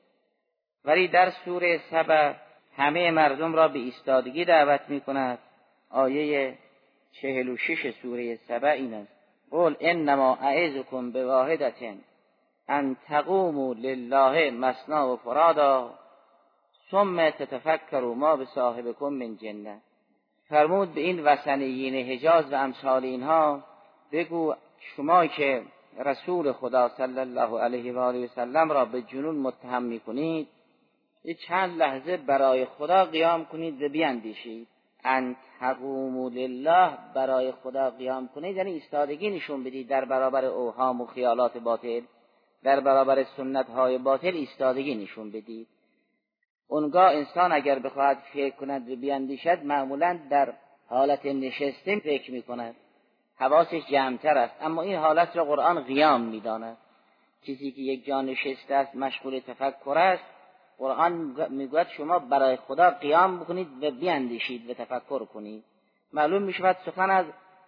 ولی 0.85 1.07
در 1.07 1.29
سوره 1.29 1.81
سبع 1.91 2.33
همه 2.77 3.11
مردم 3.11 3.53
را 3.53 3.67
به 3.67 3.79
ایستادگی 3.79 4.45
دعوت 4.45 4.81
می 4.87 5.01
کند 5.01 5.39
آیه 5.89 6.57
چهل 7.11 7.49
و 7.49 7.57
شش 7.57 7.89
سوره 8.01 8.35
سبع 8.35 8.69
این 8.69 8.93
است. 8.93 9.13
قل 9.51 9.75
انما 9.79 10.35
اعزكم 10.35 11.11
بواحدة 11.11 11.95
ان 12.67 12.95
تقوموا 13.07 13.73
لله 13.73 14.51
مسنا 14.51 15.13
و 15.13 15.17
فرادا. 15.17 16.02
ثم 16.93 17.29
تتفکروا 17.29 18.13
ما 18.13 18.35
به 18.35 18.45
صاحبکم 18.45 19.05
من 19.05 19.37
جنه. 19.37 19.81
فرمود 20.49 20.93
به 20.93 21.01
این 21.01 21.23
وسنیین 21.23 21.95
حجاز 21.95 22.53
و 22.53 22.55
امثال 22.55 23.03
اینها 23.03 23.63
بگو 24.11 24.53
شما 24.79 25.27
که 25.27 25.61
رسول 25.99 26.51
خدا 26.51 26.89
صلی 26.89 27.19
الله 27.19 27.59
علیه 27.59 27.93
و 27.93 27.99
آله 27.99 28.25
و 28.25 28.27
سلم 28.27 28.71
را 28.71 28.85
به 28.85 29.01
جنون 29.01 29.35
متهم 29.35 29.83
می‌کنید 29.83 30.47
یه 31.23 31.33
چند 31.33 31.77
لحظه 31.77 32.17
برای 32.17 32.65
خدا 32.65 33.05
قیام 33.05 33.45
کنید 33.45 33.81
و 33.81 33.89
بیاندیشید 33.89 34.67
ان 35.03 35.35
تقوموا 35.59 36.29
لله 36.29 36.89
برای 37.15 37.51
خدا 37.51 37.89
قیام 37.89 38.27
کنید 38.35 38.57
یعنی 38.57 38.71
ایستادگی 38.71 39.29
نشون 39.29 39.63
بدید 39.63 39.87
در 39.89 40.05
برابر 40.05 40.45
اوهام 40.45 41.01
و 41.01 41.05
خیالات 41.05 41.57
باطل 41.57 42.01
در 42.63 42.79
برابر 42.79 43.23
سنت 43.23 43.69
های 43.69 43.97
باطل 43.97 44.35
ایستادگی 44.35 44.95
نشون 44.95 45.31
بدید. 45.31 45.67
اونگاه 46.67 47.11
انسان 47.11 47.51
اگر 47.51 47.79
بخواهد 47.79 48.17
فکر 48.33 48.55
کند 48.55 48.89
و 48.89 48.95
بیاندیشد 48.95 49.63
معمولا 49.63 50.19
در 50.29 50.53
حالت 50.89 51.25
نشسته 51.25 51.99
فکر 51.99 52.31
می 52.31 52.41
کند 52.41 52.75
حواسش 53.37 53.85
جمعتر 53.91 54.37
است. 54.37 54.55
اما 54.61 54.81
این 54.81 54.95
حالت 54.95 55.35
را 55.35 55.45
قرآن 55.45 55.83
قیام 55.83 56.21
می‌داند. 56.21 56.77
چیزی 57.45 57.71
که 57.71 57.81
یک 57.81 58.05
جا 58.05 58.21
نشسته 58.21 58.75
است 58.75 58.95
مشغول 58.95 59.39
تفکر 59.39 59.97
است. 59.97 60.23
قرآن 60.77 61.35
می‌گوید 61.49 61.87
شما 61.87 62.19
برای 62.19 62.55
خدا 62.55 62.89
قیام 62.89 63.39
بکنید 63.39 63.83
و 63.83 63.91
بیاندیشید 63.91 64.69
و 64.69 64.73
تفکر 64.73 65.25
کنید. 65.25 65.63
معلوم 66.13 66.41
می 66.41 66.53
شود 66.53 66.77
سخن 66.85 67.09
از 67.09 67.25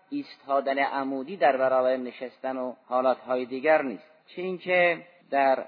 ایستادن 0.09 0.79
عمودی 0.79 1.37
در 1.37 1.57
برابر 1.57 1.97
نشستن 1.97 2.57
و 2.57 2.73
حالاتهای 2.87 3.45
دیگر 3.45 3.81
نیست. 3.81 4.11
چه 4.27 4.41
اینکه 4.41 5.01
در 5.31 5.65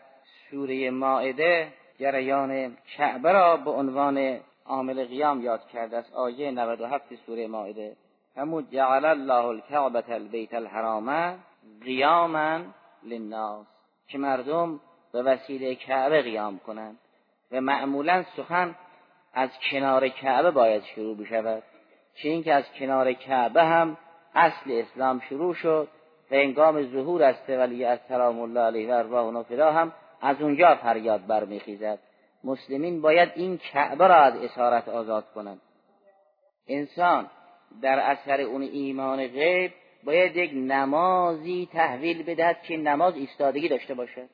سوره 0.52 0.90
ماعده 0.90 1.74
جریان 2.00 2.78
شعبه 2.86 3.32
را 3.32 3.58
به 3.58 3.72
عنوان 3.72 4.40
عامل 4.66 5.06
قیام 5.06 5.42
یاد 5.42 5.68
کرده 5.68 5.98
است 5.98 6.14
آیه 6.14 6.52
97 6.52 7.16
سوره 7.16 7.48
مائده. 7.48 7.96
همون 8.38 8.68
جعل 8.72 9.06
الله 9.06 9.46
الكعبة 9.46 10.04
البیت 10.10 10.54
الحرام 10.54 11.40
قیاما 11.84 12.60
للناس 13.04 13.66
که 14.08 14.18
مردم 14.18 14.80
به 15.14 15.24
وسیله 15.24 15.76
کعبه 15.76 16.22
قیام 16.22 16.60
کنند 16.60 16.98
و 17.52 17.62
معمولا 17.62 18.24
سخن 18.38 18.76
از 19.34 19.50
کنار 19.72 20.10
کعبه 20.10 20.52
باید 20.52 20.84
شروع 20.84 21.18
بشود 21.18 21.64
چه 22.16 22.30
اینکه 22.30 22.54
از 22.54 22.64
کنار 22.80 23.14
کعبه 23.14 23.64
هم 23.64 23.98
اصل 24.36 24.72
اسلام 24.72 25.20
شروع 25.20 25.54
شد 25.54 25.88
و 26.32 26.36
انگام 26.36 26.92
ظهور 26.92 27.24
است 27.24 27.50
ولی 27.50 27.86
از 27.86 28.00
سلام 28.08 28.40
الله 28.40 28.62
علیه 28.62 28.94
و 28.94 28.98
ارواح 28.98 29.44
و 29.50 29.64
هم 29.64 29.94
از 30.22 30.42
اونجا 30.42 30.76
فریاد 30.76 31.28
برمیخیزد. 31.28 32.00
مسلمین 32.44 33.02
باید 33.02 33.32
این 33.36 33.58
کعبه 33.58 34.08
را 34.08 34.16
از 34.16 34.36
اسارت 34.36 34.90
آزاد 34.90 35.32
کنند. 35.36 35.62
انسان 36.68 37.30
در 37.82 38.00
اثر 38.00 38.42
اون 38.42 38.62
ایمان 38.62 39.28
غیب 39.28 39.74
باید 40.04 40.36
یک 40.36 40.52
نمازی 40.54 41.70
تحویل 41.74 42.24
بدهد 42.24 42.62
که 42.62 42.78
نماز 42.78 43.16
ایستادگی 43.16 43.70
داشته 43.70 43.94
باشد. 43.94 44.30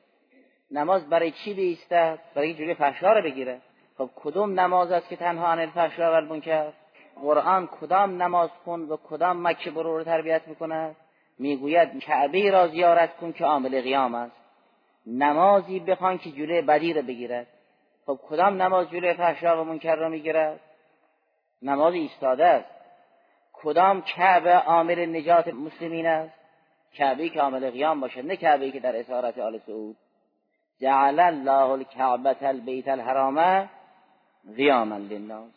نماز 0.70 1.08
برای 1.08 1.30
چی 1.30 1.54
بیستد؟ 1.54 2.18
برای 2.34 2.54
جلوی 2.54 2.74
فحشا 2.74 3.12
را 3.12 3.20
بگیره. 3.20 3.60
خب 3.98 4.10
کدوم 4.16 4.60
نماز 4.60 4.92
است 4.92 5.08
که 5.08 5.16
تنها 5.16 5.46
عن 5.46 5.58
الفحشا 5.58 6.12
و 6.12 6.14
المنکر 6.14 6.72
قرآن 7.22 7.66
کدام 7.66 8.22
نماز 8.22 8.50
کن 8.66 8.80
و 8.80 8.96
کدام 8.96 9.48
مکه 9.48 9.70
برو 9.70 9.98
رو 9.98 10.04
تربیت 10.04 10.48
می‌کند؟ 10.48 10.96
می‌گوید 11.38 11.98
کعبه 11.98 12.50
را 12.50 12.68
زیارت 12.68 13.16
کن 13.16 13.32
که 13.32 13.44
عامل 13.44 13.80
قیام 13.80 14.14
است. 14.14 14.43
نمازی 15.06 15.80
بخوان 15.80 16.18
که 16.18 16.30
جلوی 16.30 16.62
بدی 16.62 16.92
را 16.92 17.02
بگیرد. 17.02 17.46
خب 18.06 18.20
کدام 18.28 18.62
نماز 18.62 18.90
جلوی 18.90 19.14
فحشا 19.14 19.60
و 19.60 19.64
منکر 19.64 19.96
را 19.96 20.08
می‌گیرد؟ 20.08 20.60
نماز 21.62 21.94
ایستاده 21.94 22.46
است. 22.46 22.70
کدام 23.52 24.02
کعبه 24.02 24.54
عامل 24.54 25.16
نجات 25.16 25.48
مسلمین 25.48 26.06
است؟ 26.06 26.34
کعبه 26.94 27.28
که 27.28 27.40
عامل 27.40 27.70
قیام 27.70 28.00
باشد 28.00 28.26
نه 28.26 28.36
کعبه 28.36 28.70
که 28.70 28.80
در 28.80 28.96
اسارت 28.96 29.38
آل 29.38 29.58
سعود. 29.58 29.96
جعل 30.80 31.20
الله 31.20 31.70
الکعبه 31.70 32.36
البیت 32.48 32.88
الحرام 32.88 33.68
قیاما 34.56 34.96
للناس. 34.96 35.50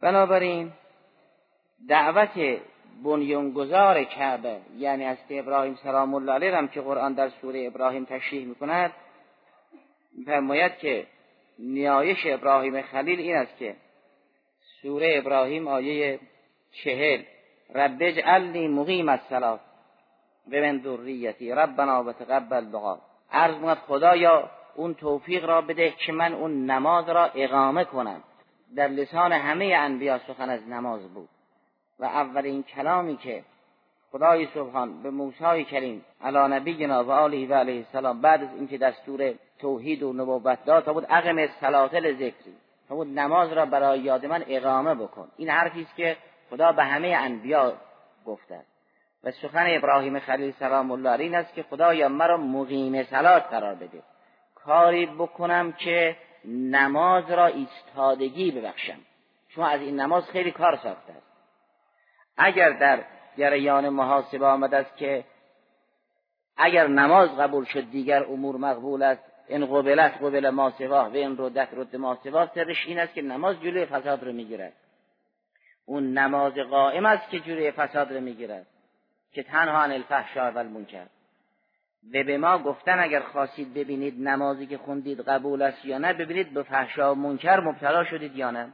بنابراین 0.00 0.72
دعوت 1.88 2.60
بنیانگذار 3.04 4.04
کعبه 4.04 4.56
یعنی 4.78 5.04
از 5.04 5.16
ابراهیم 5.30 5.78
سلام 5.82 6.14
الله 6.14 6.32
علیه 6.32 6.56
هم 6.56 6.68
که 6.68 6.80
قرآن 6.80 7.12
در 7.12 7.28
سوره 7.28 7.66
ابراهیم 7.66 8.04
تشریح 8.04 8.46
می‌کند 8.46 8.92
فرماید 10.26 10.78
که 10.78 11.06
نیایش 11.58 12.26
ابراهیم 12.26 12.82
خلیل 12.82 13.20
این 13.20 13.36
است 13.36 13.58
که 13.58 13.76
سوره 14.82 15.14
ابراهیم 15.18 15.68
آیه 15.68 16.20
چهل 16.72 17.22
رب 17.74 17.96
اجعلنی 18.00 18.68
مقیم 18.68 19.08
الصلاه 19.08 19.60
و 20.52 20.56
من 20.56 20.80
ذریتی 20.84 21.52
ربنا 21.52 22.04
و 22.04 22.12
تقبل 22.12 22.64
دعا. 22.64 22.98
عرض 23.32 23.54
خدا 23.54 23.74
خدایا 23.74 24.50
اون 24.74 24.94
توفیق 24.94 25.44
را 25.44 25.60
بده 25.60 25.90
که 25.90 26.12
من 26.12 26.34
اون 26.34 26.70
نماز 26.70 27.08
را 27.08 27.24
اقامه 27.24 27.84
کنم. 27.84 28.22
در 28.76 28.88
لسان 28.88 29.32
همه 29.32 29.64
انبیا 29.64 30.18
سخن 30.18 30.50
از 30.50 30.68
نماز 30.68 31.14
بود. 31.14 31.28
و 31.98 32.04
اولین 32.04 32.62
کلامی 32.62 33.16
که 33.16 33.44
خدای 34.12 34.46
سبحان 34.54 35.02
به 35.02 35.10
موسی 35.10 35.64
کریم 35.64 36.04
علی 36.20 36.38
نبینا 36.38 37.04
و 37.04 37.10
آله 37.10 37.48
و 37.48 37.54
علیه 37.54 37.76
السلام 37.76 38.20
بعد 38.20 38.42
از 38.42 38.48
اینکه 38.54 38.78
دستور 38.78 39.34
توحید 39.58 40.02
و 40.02 40.12
نبوت 40.12 40.64
داد 40.64 40.84
تا 40.84 40.92
بود 40.92 41.06
اقم 41.08 41.46
سلاتل 41.46 42.14
ذکری 42.14 42.54
تا 42.88 42.94
بود 42.94 43.18
نماز 43.18 43.52
را 43.52 43.66
برای 43.66 44.00
یاد 44.00 44.26
من 44.26 44.44
اقامه 44.48 44.94
بکن. 44.94 45.28
این 45.36 45.48
حرفی 45.48 45.82
است 45.82 45.96
که 45.96 46.16
خدا 46.50 46.72
به 46.72 46.84
همه 46.84 47.08
انبیا 47.08 47.72
گفته. 48.26 48.60
و 49.24 49.30
سخن 49.30 49.66
ابراهیم 49.68 50.18
خلیل 50.18 50.54
سلام 50.58 50.90
الله 50.90 51.10
علیه 51.10 51.24
این 51.24 51.34
است 51.34 51.54
که 51.54 51.62
خدایا 51.62 52.08
مرا 52.08 52.36
مقیم 52.36 53.02
سلات 53.02 53.42
قرار 53.42 53.74
بده. 53.74 54.02
کاری 54.54 55.06
بکنم 55.06 55.72
که 55.72 56.16
نماز 56.44 57.30
را 57.30 57.46
ایستادگی 57.46 58.50
ببخشم. 58.50 58.98
چون 59.48 59.64
از 59.64 59.80
این 59.80 60.00
نماز 60.00 60.24
خیلی 60.30 60.50
کار 60.50 60.76
ساخته 60.76 61.12
است. 61.12 61.35
اگر 62.36 62.70
در 62.70 63.04
جریان 63.38 63.88
محاسبه 63.88 64.46
آمد 64.46 64.74
است 64.74 64.96
که 64.96 65.24
اگر 66.56 66.86
نماز 66.86 67.28
قبول 67.38 67.64
شد 67.64 67.90
دیگر 67.90 68.24
امور 68.24 68.56
مقبول 68.56 69.02
است. 69.02 69.22
این 69.48 69.66
قبلت 69.66 70.12
قبل 70.22 70.50
ما 70.50 70.72
و 70.80 71.16
این 71.16 71.36
ردت 71.38 71.68
رد 71.72 71.96
ما 71.96 72.18
سوا 72.24 72.46
سرش 72.54 72.86
این 72.86 72.98
است 72.98 73.14
که 73.14 73.22
نماز 73.22 73.60
جلوی 73.60 73.86
فساد 73.86 74.24
رو 74.24 74.32
می‌گیرد. 74.32 74.72
اون 75.84 76.18
نماز 76.18 76.52
قائم 76.52 77.06
است 77.06 77.30
که 77.30 77.40
جلوی 77.40 77.70
فساد 77.70 78.12
رو 78.12 78.20
می‌گیرد. 78.20 78.66
که 79.32 79.42
تنها 79.42 79.82
عن 79.82 79.92
الفحشاء 79.92 80.50
و 80.50 80.58
المنکر 80.58 81.06
و 82.12 82.24
به 82.24 82.38
ما 82.38 82.58
گفتن 82.58 83.00
اگر 83.00 83.20
خواستید 83.20 83.74
ببینید 83.74 84.28
نمازی 84.28 84.66
که 84.66 84.78
خوندید 84.78 85.20
قبول 85.20 85.62
است 85.62 85.84
یا 85.84 85.98
نه 85.98 86.12
ببینید 86.12 86.54
به 86.54 86.62
فحشا 86.62 87.12
و 87.12 87.18
منکر 87.18 87.60
مبتلا 87.60 88.04
شدید 88.04 88.36
یا 88.36 88.50
نه. 88.50 88.72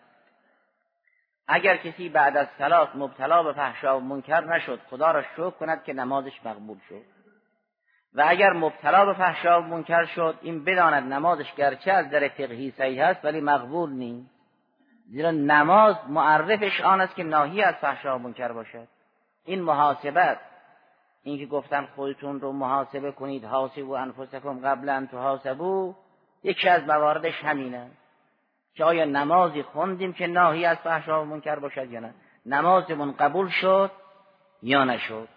اگر 1.48 1.76
کسی 1.76 2.08
بعد 2.08 2.36
از 2.36 2.46
صلات 2.58 2.88
مبتلا 2.94 3.42
به 3.42 3.52
فحشا 3.52 3.98
و 3.98 4.00
منکر 4.00 4.40
نشد 4.40 4.80
خدا 4.90 5.10
را 5.10 5.22
شکر 5.22 5.50
کند 5.50 5.84
که 5.84 5.92
نمازش 5.92 6.46
مقبول 6.46 6.78
شد. 6.88 7.02
و 8.14 8.24
اگر 8.26 8.52
مبتلا 8.52 9.06
به 9.06 9.12
فحشا 9.12 9.60
و 9.60 9.64
منکر 9.64 10.04
شد 10.04 10.38
این 10.42 10.64
بداند 10.64 11.12
نمازش 11.12 11.54
گرچه 11.54 11.92
از 11.92 12.10
در 12.10 12.28
فقهی 12.28 12.70
صحیح 12.70 13.04
است 13.04 13.24
ولی 13.24 13.40
مقبول 13.40 13.90
نیست. 13.90 14.30
زیرا 15.08 15.30
نماز 15.30 15.96
معرفش 16.08 16.80
آن 16.80 17.00
است 17.00 17.14
که 17.14 17.22
ناهی 17.22 17.62
از 17.62 17.74
فحشا 17.74 18.16
و 18.16 18.18
منکر 18.18 18.52
باشد. 18.52 18.88
این 19.44 19.62
محاسبت 19.62 20.38
اینکه 21.22 21.46
گفتن 21.46 21.86
خودتون 21.96 22.40
رو 22.40 22.52
محاسبه 22.52 23.12
کنید 23.12 23.44
حاسبو 23.44 23.92
انفسکم 23.92 24.60
قبل 24.60 24.88
ان 24.88 25.06
تحاسبو 25.06 25.94
یکی 26.42 26.68
از 26.68 26.82
مواردش 26.82 27.44
همینه. 27.44 27.90
که 28.74 28.84
آیا 28.84 29.04
نمازی 29.04 29.62
خوندیم 29.62 30.12
که 30.12 30.26
ناهی 30.26 30.64
از 30.64 30.76
فحشا 30.76 31.22
و 31.22 31.24
منکر 31.24 31.58
باشد 31.58 31.90
یا 31.90 32.00
نه؟ 32.00 32.14
نمازمون 32.46 33.12
قبول 33.12 33.48
شد 33.48 33.90
یا 34.62 34.84
نشد؟ 34.84 35.28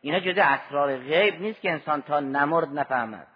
اینا 0.00 0.20
جزء 0.20 0.42
اسرار 0.42 0.96
غیب 0.96 1.40
نیست 1.40 1.60
که 1.60 1.70
انسان 1.70 2.02
تا 2.02 2.20
نمرد 2.20 2.78
نفهمد. 2.78 3.26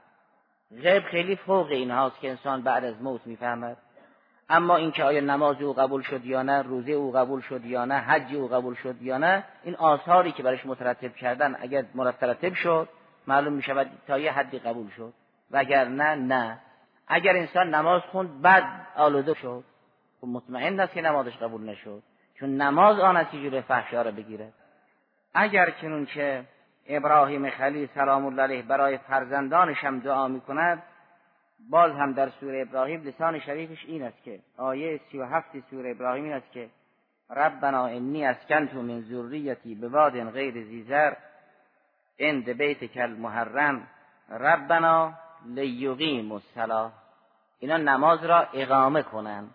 غیب 0.82 1.02
خیلی 1.02 1.36
فوق 1.36 1.66
این 1.66 1.90
هاست 1.90 2.20
که 2.20 2.30
انسان 2.30 2.62
بعد 2.62 2.84
از 2.84 3.02
موت 3.02 3.26
می‌فهمد. 3.26 3.76
اما 4.48 4.76
اینکه 4.76 5.04
آیا 5.04 5.20
نماز 5.20 5.62
او 5.62 5.72
قبول 5.72 6.02
شد 6.02 6.24
یا 6.24 6.42
نه 6.42 6.62
روزه 6.62 6.92
او 6.92 7.12
قبول 7.12 7.40
شد 7.40 7.64
یا 7.64 7.84
نه 7.84 7.94
حج 7.94 8.34
او 8.34 8.48
قبول 8.48 8.74
شد 8.74 9.02
یا 9.02 9.18
نه 9.18 9.44
این 9.62 9.74
آثاری 9.74 10.32
که 10.32 10.42
برش 10.42 10.66
مترتب 10.66 11.14
کردن 11.14 11.56
اگر 11.60 11.84
مرتب 11.94 12.54
شد 12.54 12.88
معلوم 13.26 13.52
می 13.52 13.62
شود 13.62 13.90
تا 14.06 14.18
یه 14.18 14.32
حدی 14.32 14.58
قبول 14.58 14.90
شد. 14.96 15.12
و 15.50 15.56
اگر 15.56 15.84
نه 15.84 16.14
نه. 16.14 16.58
اگر 17.14 17.36
انسان 17.36 17.74
نماز 17.74 18.02
خوند 18.02 18.42
بعد 18.42 18.64
آلوده 18.96 19.34
شد. 19.34 19.64
خب 20.20 20.26
مطمئن 20.26 20.80
است 20.80 20.92
که 20.92 21.00
نمازش 21.00 21.36
قبول 21.36 21.70
نشد. 21.70 22.02
چون 22.40 22.56
نماز 22.56 22.98
آن 22.98 23.16
است 23.16 23.30
که 23.30 23.36
جلوی 23.36 23.60
فحشا 23.60 24.02
را 24.02 24.10
بگیرد 24.10 24.52
اگر 25.34 25.70
کنون 25.70 26.06
که 26.06 26.44
ابراهیم 26.86 27.50
خلیل 27.50 27.88
سلام 27.94 28.26
الله 28.26 28.42
علیه 28.42 28.62
برای 28.62 28.98
فرزندانش 28.98 29.84
هم 29.84 29.98
دعا 29.98 30.28
می‌کند 30.28 30.82
باز 31.70 31.92
هم 31.92 32.12
در 32.12 32.28
سوره 32.28 32.62
ابراهیم 32.62 33.02
لسان 33.02 33.38
شریفش 33.40 33.84
این 33.84 34.02
است 34.02 34.22
که 34.22 34.40
آیه 34.56 35.00
سی 35.10 35.18
و 35.18 35.24
هفت 35.24 35.70
سوره 35.70 35.90
ابراهیم 35.90 36.24
این 36.24 36.32
است 36.32 36.52
که 36.52 36.68
ربنا 37.30 37.86
انی 37.86 38.26
اسکنت 38.26 38.74
من 38.74 39.00
ذریتی 39.00 39.74
به 39.74 39.88
واد 39.88 40.30
غیر 40.30 40.64
زیزر 40.64 41.14
عند 42.20 42.48
بیتک 42.48 42.96
المحرم. 42.96 43.86
ربنا 44.30 45.12
لیقیم 45.46 46.32
الصلاه 46.32 47.01
اینا 47.62 47.76
نماز 47.76 48.24
را 48.24 48.46
اقامه 48.52 49.02
کنند 49.02 49.54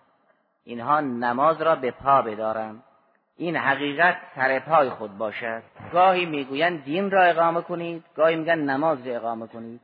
اینها 0.63 0.99
نماز 0.99 1.61
را 1.61 1.75
به 1.75 1.91
پا 1.91 2.21
بدارند 2.21 2.83
این 3.37 3.55
حقیقت 3.57 4.17
سر 4.35 4.59
پای 4.59 4.89
خود 4.89 5.17
باشد. 5.17 5.63
گاهی 5.93 6.25
می‌گویند 6.25 6.83
دین 6.83 7.11
را 7.11 7.23
اقامه 7.23 7.61
کنید 7.61 8.03
گاهی 8.15 8.35
میگن 8.35 8.59
نماز 8.59 9.07
را 9.07 9.15
اقامه 9.15 9.47
کنید. 9.47 9.81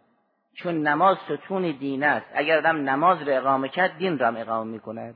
چون 0.53 0.87
نماز 0.87 1.17
ستون 1.17 1.61
دین 1.71 2.03
است 2.03 2.25
اگر 2.33 2.57
آدم 2.57 2.89
نماز 2.89 3.21
را 3.21 3.37
اقامه 3.37 3.69
کرد 3.69 3.97
دین 3.97 4.19
را 4.19 4.27
هم 4.27 4.37
اقامه 4.37 4.71
می‌کند. 4.71 5.15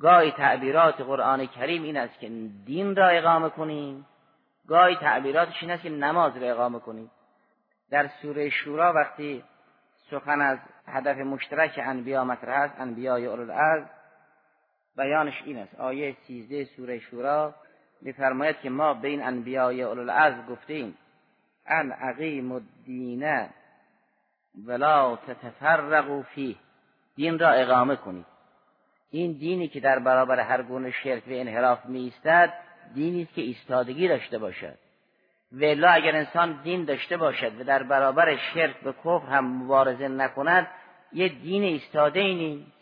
گاهی 0.00 0.30
تعبیرات 0.30 1.00
قرآن 1.00 1.46
کریم 1.46 1.82
این 1.82 1.96
است 1.96 2.20
که 2.20 2.28
دین 2.66 2.96
را 2.96 3.08
اقامه 3.08 3.48
کنیم. 3.48 4.06
گاهی 4.68 4.96
تعبیراتش 4.96 5.62
این 5.62 5.70
است 5.70 5.82
که 5.82 5.90
نماز 5.90 6.36
را 6.36 6.50
اقامه 6.50 6.78
کنیم. 6.78 7.10
در 7.90 8.08
سوره 8.22 8.50
شورا 8.50 8.92
وقتی 8.92 9.44
سخن 10.12 10.40
از 10.40 10.58
هدف 10.86 11.18
مشترک 11.18 11.80
انبیا 11.82 12.24
مطرح 12.24 12.60
است 12.60 12.80
انبیای 12.80 13.26
اولوالعرض 13.26 13.84
بیانش 14.96 15.42
این 15.44 15.58
است. 15.58 15.74
آیه 15.74 16.16
سیزده 16.26 16.64
سوره 16.64 16.98
شورا 16.98 17.54
میفرماید 18.02 18.60
که 18.60 18.70
ما 18.70 18.94
بین 18.94 19.22
انبیای 19.22 19.82
اولوالعرض 19.82 20.46
گفتیم 20.46 20.98
ان 21.66 21.92
عقیم 21.92 22.52
الدین 22.52 23.48
ولا 24.66 25.16
تتفرقوا 25.16 26.22
فیه. 26.22 26.56
دین 27.16 27.38
را 27.38 27.50
اقامه 27.50 27.96
کنید. 27.96 28.26
این 29.10 29.32
دینی 29.32 29.68
که 29.68 29.80
در 29.80 29.98
برابر 29.98 30.40
هر 30.40 30.62
گونه 30.62 30.90
شرک 30.90 31.28
و 31.28 31.30
انحراف 31.30 31.86
می 31.86 31.98
ایستد 31.98 32.52
دینی 32.94 33.22
است 33.22 33.34
که 33.34 33.42
ایستادگی 33.42 34.08
داشته 34.08 34.38
باشد. 34.38 34.78
ولا 35.52 35.90
اگر 35.90 36.16
انسان 36.16 36.60
دین 36.62 36.84
داشته 36.84 37.16
باشد 37.16 37.60
و 37.60 37.64
در 37.64 37.82
برابر 37.82 38.36
شرک 38.36 38.76
و 38.86 38.92
کفر 38.92 39.26
هم 39.26 39.62
مبارزه 39.62 40.08
نکند 40.08 40.66
یه 41.12 41.28
دین 41.28 41.62
ایستاده 41.62 42.20
ای 42.20 42.34
نیست. 42.34 42.72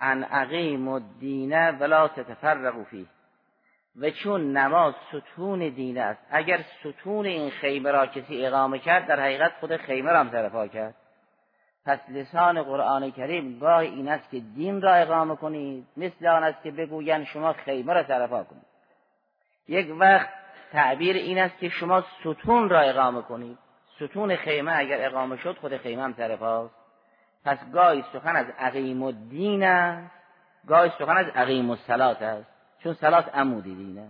ان 0.00 0.26
اقیم 0.30 0.88
الدین 0.88 1.70
ولا 1.70 2.08
تتفرقوا 2.08 2.84
فیه. 2.84 3.06
و 3.96 4.10
چون 4.10 4.56
نماز 4.56 4.94
ستون 5.08 5.58
دین 5.58 5.98
است 5.98 6.20
اگر 6.30 6.60
ستون 6.80 7.26
این 7.26 7.50
خیمه 7.50 7.90
را 7.90 8.06
کسی 8.06 8.46
اقامه 8.46 8.78
کرد 8.78 9.06
در 9.06 9.20
حقیقت 9.20 9.52
خود 9.60 9.76
خیمه 9.76 10.12
را 10.12 10.20
هم 10.20 10.30
طرفا 10.30 10.66
کرد. 10.66 10.94
پس 11.86 11.98
لسان 12.08 12.62
قرآن 12.62 13.10
کریم 13.10 13.58
گاه 13.58 13.78
این 13.78 14.08
است 14.08 14.30
که 14.30 14.40
دین 14.40 14.82
را 14.82 14.94
اقامه 14.94 15.36
کنید 15.36 15.86
مثل 15.96 16.26
آن 16.26 16.44
است 16.44 16.62
که 16.62 16.70
بگویند 16.70 17.24
شما 17.24 17.52
خیمه 17.52 17.92
را 17.92 18.02
طرفا 18.02 18.44
کنید. 18.44 18.66
یک 19.68 19.94
وقت 19.98 20.39
تعبیر 20.72 21.16
این 21.16 21.38
است 21.38 21.58
که 21.58 21.68
شما 21.68 22.04
ستون 22.20 22.68
را 22.68 22.80
اقامه 22.80 23.22
کنید. 23.22 23.58
ستون 23.96 24.36
خیمه 24.36 24.72
اگر 24.76 25.06
اقامه 25.06 25.36
شد 25.36 25.56
خود 25.60 25.76
خیمه 25.76 26.02
هم 26.02 26.12
طرفاست 26.12 26.74
پس 27.44 27.58
گاهی 27.72 28.04
سخن 28.12 28.36
از 28.36 28.46
عقیم 28.58 29.02
الدین 29.02 29.62
است 29.62 30.10
گاهی 30.68 30.90
سخن 30.98 31.16
از 31.16 31.26
عقیم 31.26 31.70
الصلات 31.70 32.22
است. 32.22 32.46
چون 32.82 32.94
صلات 32.94 33.34
عمودی 33.34 33.74
دینه 33.74 34.08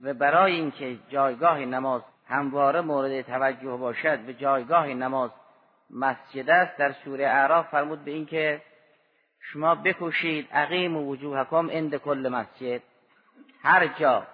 و 0.00 0.14
برای 0.14 0.52
اینکه 0.52 0.98
جایگاه 1.08 1.58
نماز 1.58 2.02
همواره 2.28 2.80
مورد 2.80 3.22
توجه 3.22 3.76
باشد 3.76 4.18
به 4.18 4.34
جایگاه 4.34 4.86
نماز 4.86 5.30
مسجد 5.90 6.50
است 6.50 6.78
در 6.78 6.92
سوره 6.92 7.26
اعراف 7.26 7.68
فرمود 7.68 8.04
به 8.04 8.10
اینکه 8.10 8.62
شما 9.40 9.74
بکوشید 9.74 10.48
عقیم 10.52 10.96
و 10.96 11.10
وجوهکم 11.10 11.70
عند 11.70 11.96
کل 11.96 12.28
مسجد. 12.32 12.82
هر 13.62 13.86
جا 13.86 14.26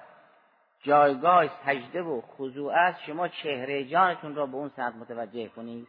جایگاه 0.83 1.65
سجده 1.67 2.03
و 2.03 2.21
خضوع 2.21 2.73
است. 2.73 3.01
شما 3.07 3.29
چهره 3.29 3.85
جانتون 3.85 4.35
را 4.35 4.47
به 4.47 4.55
اون 4.55 4.71
سمت 4.77 4.95
متوجه 4.95 5.49
کنید. 5.49 5.89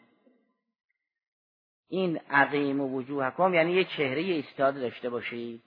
این 1.89 2.19
عقیم 2.29 2.81
و 2.81 2.87
وجوهکم 2.87 3.53
یعنی 3.53 3.71
یه 3.71 3.83
چهره 3.83 4.21
ایستاده 4.21 4.79
داشته 4.79 5.09
باشید. 5.09 5.61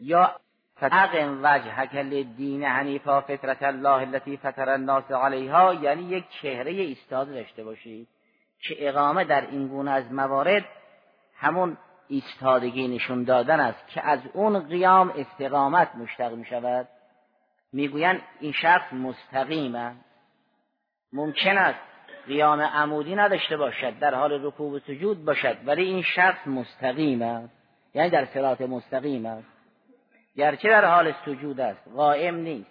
یا 0.00 0.40
فتقم 0.76 1.40
وجه 1.42 2.22
دین 2.22 2.64
حنیفا 2.64 3.20
فطرت 3.20 3.62
الله 3.62 4.08
التي 4.08 4.36
فطر 4.36 4.68
الناس 4.68 5.10
علیها. 5.10 5.74
یعنی 5.74 6.02
یک 6.02 6.24
چهره 6.42 6.72
ایستاده 6.72 7.32
داشته 7.32 7.64
باشید 7.64 8.08
که 8.60 8.88
اقامه 8.88 9.24
در 9.24 9.50
این 9.50 9.68
گونه 9.68 9.90
از 9.90 10.12
موارد 10.12 10.64
همون 11.36 11.76
ایستادگی 12.08 12.88
نشون 12.88 13.24
دادن 13.24 13.60
است 13.60 13.88
که 13.88 14.02
از 14.06 14.20
اون 14.32 14.58
قیام 14.58 15.12
استقامت 15.16 15.94
مشتق 15.94 16.32
می 16.32 16.44
شود 16.44 16.88
می‌گویند 17.72 18.20
این 18.40 18.52
شخص 18.52 18.92
مستقیمه. 18.92 19.92
ممکن 21.12 21.58
است 21.58 21.80
قیام 22.26 22.60
عمودی 22.60 23.14
نداشته 23.14 23.56
باشد 23.56 23.98
در 23.98 24.14
حال 24.14 24.46
رکوع 24.46 24.72
و 24.72 24.78
سجود 24.78 25.24
باشد 25.24 25.56
ولی 25.66 25.82
این 25.82 26.02
شخص 26.02 26.46
مستقیم 26.46 27.22
است 27.22 27.52
یعنی 27.94 28.10
در 28.10 28.24
صراط 28.24 28.60
مستقیم 28.60 29.26
است 29.26 29.48
گرچه 30.36 30.68
در 30.68 30.84
حال 30.84 31.12
سجود 31.26 31.60
است 31.60 31.88
قائم 31.96 32.34
نیست 32.34 32.70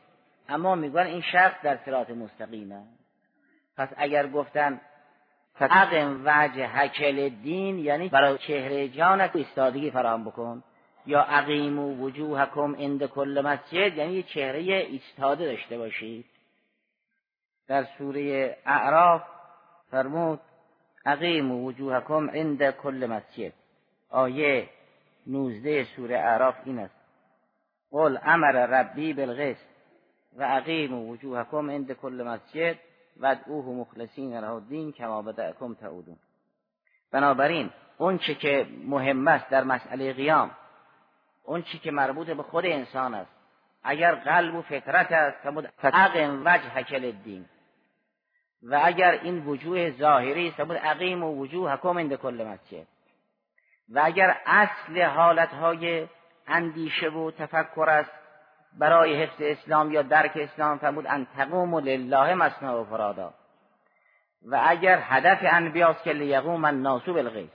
اما 0.49 0.75
می‌گویند 0.75 1.07
این 1.07 1.21
شخص 1.21 1.61
در 1.63 1.77
صراط 1.85 2.09
مستقیم 2.09 2.71
است 2.71 2.99
پس 3.77 3.89
اگر 3.97 4.27
گفتن 4.27 4.81
فقم 5.53 6.21
وجه 6.25 6.67
هکل 6.67 7.29
دین 7.29 7.79
یعنی 7.79 8.09
برای 8.09 8.37
چهره 8.37 8.89
جانت 8.89 9.35
استادگی 9.35 9.91
فراهم 9.91 10.23
بکن. 10.23 10.63
یا 11.05 11.21
عقیم 11.21 11.79
و 11.79 11.95
وجوهکم 11.95 12.75
عند 12.75 13.05
کل 13.05 13.41
مسجد 13.45 13.97
یعنی 13.97 14.13
یه 14.13 14.23
چهره 14.23 14.59
ایستاده 14.59 15.45
داشته 15.45 15.77
باشید. 15.77 16.25
در 17.67 17.83
سوره 17.97 18.57
اعراف 18.65 19.21
فرمود 19.91 20.39
عقیم 21.05 21.51
و 21.51 21.65
وجوهکم 21.65 22.29
عند 22.29 22.69
کل 22.69 23.07
مسجد. 23.09 23.53
آیه 24.09 24.69
نوزده 25.27 25.83
سوره 25.95 26.17
اعراف 26.17 26.55
این 26.65 26.79
است. 26.79 26.95
قل 27.91 28.17
امر 28.23 28.51
ربی 28.51 29.13
بالغست 29.13 29.65
و 30.37 30.43
عقیم 30.43 30.93
و 30.93 31.11
وجوهکم 31.11 31.71
عند 31.71 31.91
کل 31.91 32.23
مسجد 32.27 32.75
ودعوه 33.19 33.65
مخلصین 33.65 34.37
له 34.37 34.51
الدین 34.51 34.91
کما 34.91 35.21
بدأکم 35.21 35.73
تعودون. 35.73 36.17
بنابراین 37.11 37.69
اون 37.97 38.17
چه 38.17 38.35
که 38.35 38.67
مهم 38.83 39.27
است 39.27 39.49
در 39.49 39.63
مسئله 39.63 40.13
قیام 40.13 40.51
اون 41.45 41.61
چی 41.61 41.79
که 41.79 41.91
مربوط 41.91 42.27
به 42.27 42.43
خود 42.43 42.65
انسان 42.65 43.13
است. 43.13 43.31
اگر 43.83 44.15
قلب 44.15 44.55
و 44.55 44.61
فطرت 44.61 45.11
است 45.11 45.37
فعقم 45.77 46.41
وجه 46.45 46.69
حکل 46.69 47.05
الدین. 47.05 47.45
و 48.63 48.81
اگر 48.83 49.11
این 49.11 49.45
وجوه 49.45 49.91
ظاهری 49.91 50.47
است 50.47 50.61
بود 50.61 50.77
عقیم 50.77 51.23
و 51.23 51.35
وجوه 51.35 51.71
حکم 51.71 51.97
اند 51.97 52.15
کل 52.15 52.47
مسجد. 52.47 52.87
و 53.89 54.01
اگر 54.03 54.37
اصل 54.45 55.01
حالتهای 55.01 56.07
اندیشه 56.47 57.09
و 57.09 57.31
تفکر 57.31 57.89
است 57.89 58.11
برای 58.79 59.23
حفظ 59.23 59.41
اسلام 59.41 59.91
یا 59.91 60.01
درک 60.01 60.31
اسلام 60.35 60.77
فرمود 60.77 61.07
ان 61.07 61.27
تقوم 61.37 61.79
لله 61.79 62.33
مسنا 62.33 62.81
و 62.81 62.85
فرادا. 62.85 63.33
و 64.45 64.61
اگر 64.67 64.99
هدف 65.01 65.39
انبیاست 65.41 66.03
که 66.03 66.13
لیقوم 66.13 66.65
الناس 66.65 67.05
بالغیث 67.05 67.49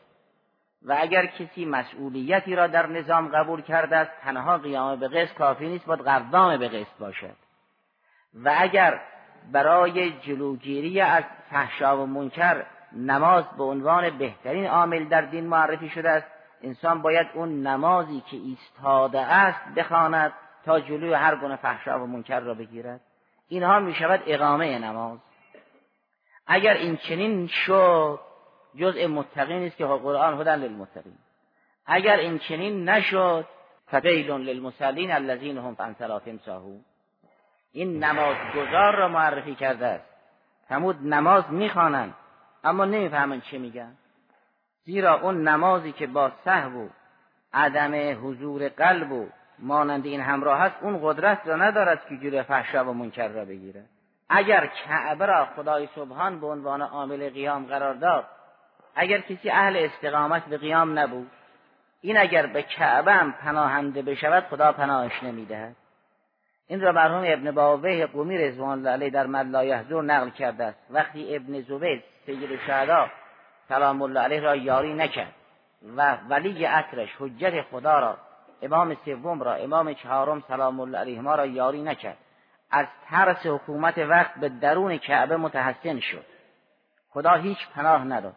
و 0.85 0.97
اگر 1.01 1.27
کسی 1.27 1.65
مسئولیتی 1.65 2.55
را 2.55 2.67
در 2.67 2.87
نظام 2.87 3.29
قبول 3.29 3.63
کرده 3.63 3.97
است 3.97 4.11
تنها 4.23 4.59
قیام 4.59 5.01
به 5.01 5.09
قسط 5.09 5.35
کافی 5.35 5.69
نیست 5.69 5.87
باید 5.87 6.01
قوام 6.01 6.57
به 6.57 6.69
قسط 6.69 6.99
باشد. 6.99 7.37
و 8.35 8.55
اگر 8.59 9.01
برای 9.53 10.13
جلوگیری 10.13 11.01
از 11.01 11.25
فحشا 11.51 12.03
و 12.03 12.07
منکر 12.07 12.65
نماز 12.93 13.45
به 13.59 13.65
عنوان 13.65 14.19
بهترین 14.19 14.67
عامل 14.67 15.05
در 15.05 15.21
دین 15.21 15.47
معرفی 15.47 15.89
شده 15.89 16.11
است 16.11 16.27
انسان 16.63 17.03
باید 17.03 17.27
اون 17.35 17.67
نمازی 17.67 18.23
که 18.31 18.37
ایستاده 18.37 19.21
است 19.21 19.75
بخواند 19.77 20.33
تا 20.65 20.81
جلوی 20.81 21.13
هر 21.13 21.37
گونه 21.37 21.57
فحشا 21.57 22.05
و 22.05 22.07
منکر 22.07 22.41
را 22.41 22.55
بگیرد. 22.55 23.01
اینها 23.49 23.81
می 23.81 23.95
شود 23.95 24.23
اقامه 24.27 24.79
نماز. 24.79 25.19
اگر 26.47 26.75
این 26.75 26.97
چنین 26.97 27.47
شد 27.47 28.21
جزء 28.77 29.07
متقین 29.07 29.67
است 29.67 29.77
که 29.77 29.87
قرآن 29.87 30.41
هدن 30.41 30.59
للمتقین. 30.59 31.19
اگر 31.87 32.17
این 32.17 32.39
چنین 32.39 32.89
نشد 32.89 33.47
فویل 33.87 34.31
للمصلین 34.31 35.13
الذین 35.13 35.59
هم 35.59 35.77
عن 35.81 35.95
صلاتهم 35.95 36.39
ساهو 36.39 36.79
این 37.73 38.05
نماز 38.05 38.37
گذار 38.57 38.97
را 38.97 39.09
معرفی 39.09 39.55
کرده 39.55 39.87
است. 39.87 40.05
فرمود 40.69 40.97
نماز 41.07 41.45
می‌خوانند 41.51 42.15
اما 42.65 42.85
نمی‌فهمند 42.85 43.43
چه 43.43 43.59
میگن. 43.59 43.97
زیرا 44.85 45.21
اون 45.21 45.49
نمازی 45.49 45.93
که 45.93 46.07
با 46.07 46.33
سهو 46.45 46.85
و 46.85 46.89
عدم 47.53 48.19
حضور 48.27 48.69
قلب 48.69 49.13
و 49.13 49.27
مانند 49.59 50.07
این 50.07 50.21
همراه 50.21 50.61
است 50.61 50.77
اون 50.81 51.01
قدرت 51.03 51.41
را 51.45 51.57
ندارد 51.57 52.07
که 52.09 52.17
جلوی 52.17 52.43
فحشا 52.43 52.85
و 52.85 52.93
منکر 52.93 53.29
را 53.29 53.45
بگیره 53.45 53.85
اگر 54.29 54.67
کعبه 54.67 55.27
را 55.27 55.47
خدای 55.57 55.89
سبحان 55.95 56.41
به 56.41 56.47
عنوان 56.47 56.83
عامل 56.83 57.31
قیام 57.31 57.67
قرار 57.67 57.95
داد 57.95 58.25
اگر 58.95 59.19
کسی 59.19 59.51
اهل 59.51 59.77
استقامت 59.77 60.45
به 60.45 60.59
قیام 60.59 60.99
نبود 60.99 61.31
این 62.01 62.19
اگر 62.19 62.47
به 62.47 62.63
کعبه 62.63 63.13
هم 63.13 63.33
پناهنده 63.33 64.03
بشود 64.03 64.45
خدا 64.45 64.73
پناهش 64.73 65.23
نمی‌دهد. 65.23 65.77
این 66.67 66.81
را 66.81 66.93
مرحوم 66.93 67.25
ابن 67.27 67.51
باوه 67.51 68.07
قومی 68.07 68.39
رضوان 68.39 68.79
الله 68.79 68.91
علیه 68.91 69.11
در 69.11 69.27
ملا 69.27 69.63
نقل 70.03 70.31
کرده 70.31 70.65
است. 70.65 70.79
وقتی 70.91 71.37
ابن 71.37 71.61
زبید 71.61 72.05
سید 72.27 72.61
شهدا 72.67 73.11
سلام 73.69 74.03
الله 74.03 74.21
علیه 74.21 74.41
را 74.41 74.57
یاری 74.57 74.95
نکرد 74.95 75.33
و 75.97 76.17
ولی 76.29 76.65
عصرش 76.65 77.09
حجت 77.19 77.63
خدا 77.71 77.99
را 77.99 78.19
امام 78.63 78.97
سوم 79.05 79.43
را 79.43 79.55
امام 79.55 79.95
چهارم 79.95 80.45
سلام 80.49 80.81
الله 80.81 80.99
علیه 80.99 81.21
ما 81.21 81.35
را 81.35 81.47
یاری 81.47 81.83
نکرد. 81.83 82.17
از 82.71 82.87
ترس 83.11 83.47
حکومت 83.47 83.99
وقت 83.99 84.35
به 84.35 84.49
درون 84.49 84.97
کعبه 84.99 85.37
متحسن 85.37 86.01
شد. 86.01 86.25
خدا 87.11 87.35
هیچ 87.35 87.59
پناه 87.75 88.05
نداد. 88.05 88.35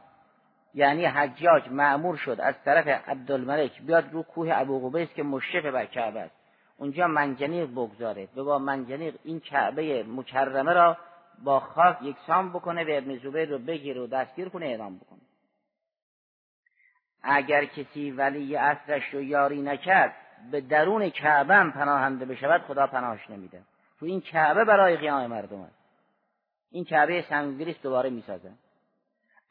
یعنی 0.73 1.05
حجاج 1.05 1.69
معمور 1.69 2.17
شد 2.17 2.37
از 2.41 2.55
طرف 2.65 2.87
عبدالملک 2.87 3.81
بیاد 3.81 4.13
رو 4.13 4.23
کوه 4.23 4.49
ابو 4.51 4.89
قبیس 4.89 5.09
که 5.13 5.23
مشرف 5.23 5.65
بر 5.65 5.85
کعبه 5.85 6.19
است. 6.19 6.35
اونجا 6.77 7.07
منجنیق 7.07 7.71
بگذاره 7.71 8.27
به 8.35 8.43
با 8.43 8.59
منجنیق 8.59 9.15
این 9.23 9.39
کعبه 9.39 10.03
مکرمه 10.03 10.73
را 10.73 10.97
با 11.43 11.59
خاک 11.59 11.97
یکسان 12.01 12.49
بکنه 12.49 12.83
و 12.83 12.87
ابن 12.89 13.17
زبیر 13.17 13.49
رو 13.49 13.57
بگیره 13.57 14.01
و 14.01 14.07
دستگیر 14.07 14.49
کنه 14.49 14.65
اعدام 14.65 14.97
بکنه. 14.97 15.19
اگر 17.23 17.65
کسی 17.65 18.11
ولی 18.11 18.55
اصرش 18.55 19.13
رو 19.13 19.21
یاری 19.21 19.61
نکرد 19.61 20.15
به 20.51 20.61
درون 20.61 21.09
کعبه 21.09 21.55
هم 21.55 21.71
پناهنده 21.71 22.25
بشود 22.25 22.61
خدا 22.61 22.87
پناهش 22.87 23.29
نمیده. 23.29 23.61
تو 23.99 24.05
این 24.05 24.21
کعبه 24.21 24.65
برای 24.65 24.97
قیام 24.97 25.27
مردم 25.27 25.61
است. 25.61 25.75
این 26.71 26.85
کعبه 26.85 27.25
سنگگریست 27.29 27.83
دوباره 27.83 28.09
می‌سازه. 28.09 28.51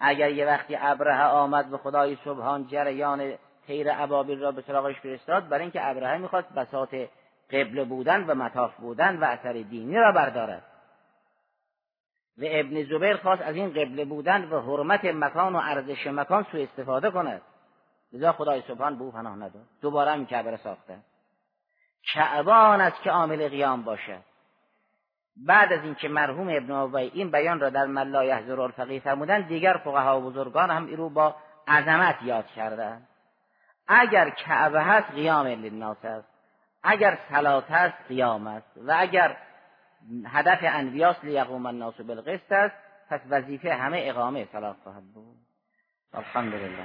اگر 0.05 0.31
یه 0.31 0.47
وقتی 0.47 0.77
ابرهه 0.81 1.25
آمد 1.25 1.71
به 1.71 1.79
خدای 1.79 2.19
سبحان 2.25 2.67
جریان 2.67 3.35
تیر 3.67 3.87
ابابیل 3.91 4.41
را 4.41 4.53
به 4.53 4.63
سراغش 4.63 5.01
فرستاد 5.01 5.49
برای 5.49 5.63
اینکه 5.63 5.89
ابرهه 5.89 6.19
می‌خواست 6.19 6.49
بساط 6.49 6.95
قبل 7.51 7.85
بودن 7.85 8.25
و 8.25 8.35
مطاف 8.35 8.77
بودن 8.77 9.17
و 9.17 9.25
اثر 9.25 9.53
دینی 9.53 9.95
را 9.95 10.13
بردارد. 10.13 10.63
و 12.39 12.45
ابن 12.45 12.85
زبیر 12.85 13.17
خواست 13.17 13.43
از 13.43 13.57
این 13.57 13.71
قبل 13.71 14.05
بودن 14.05 14.45
و 14.45 14.61
حرمت 14.61 15.05
مکان 15.05 15.57
و 15.57 15.61
ارزش 15.65 16.07
مکان 16.07 16.47
سو 16.53 16.59
استفاده 16.59 17.11
کند. 17.11 17.43
لذا 18.13 18.33
خدای 18.33 18.63
سبحان 18.69 18.99
به 18.99 19.05
او 19.05 19.13
پناه 19.13 19.37
نداد. 19.37 19.67
دوباره 19.83 20.13
این 20.13 20.27
کعبه 20.27 20.57
ساخته. 20.57 20.99
کعبان 22.15 22.81
است 22.81 23.03
که 23.03 23.11
عامل 23.11 23.49
قیام 23.49 23.83
باشد. 23.83 24.32
بعد 25.37 25.73
از 25.73 25.85
اینکه 25.85 26.09
مرحوم 26.09 26.49
ابن 26.49 26.71
عبی 26.71 27.11
این 27.15 27.31
بیان 27.31 27.61
را 27.61 27.71
در 27.71 27.87
ملا 27.87 28.25
یحضر 28.25 28.61
الفقیه 28.61 29.01
فرمودن 29.01 29.41
دیگر 29.41 29.81
فقها 29.85 30.21
و 30.21 30.31
بزرگان 30.31 30.71
هم 30.71 30.87
این 30.87 30.97
رو 30.97 31.09
با 31.09 31.37
عظمت 31.69 32.23
یاد 32.23 32.47
کردند. 32.47 33.09
اگر 33.89 34.31
کعبه 34.31 34.83
هست 34.83 35.11
قیام 35.11 35.47
للناس 35.47 36.05
است. 36.05 36.29
اگر 36.83 37.19
صلات 37.31 37.71
است 37.71 37.97
قیام 38.09 38.47
است. 38.47 38.73
و 38.77 38.95
اگر 38.99 39.37
هدف 40.27 40.59
انبیاس 40.63 41.17
لیقوم 41.23 41.67
الناس 41.67 42.01
بالقسط 42.01 42.53
است 42.53 42.75
پس 43.11 43.21
وظیفه 43.31 43.75
همه 43.75 44.03
اقامه 44.03 44.49
صلات 44.53 44.77
خواهد 44.85 45.13
بود. 45.15 45.37
الحمدلله. 46.13 46.85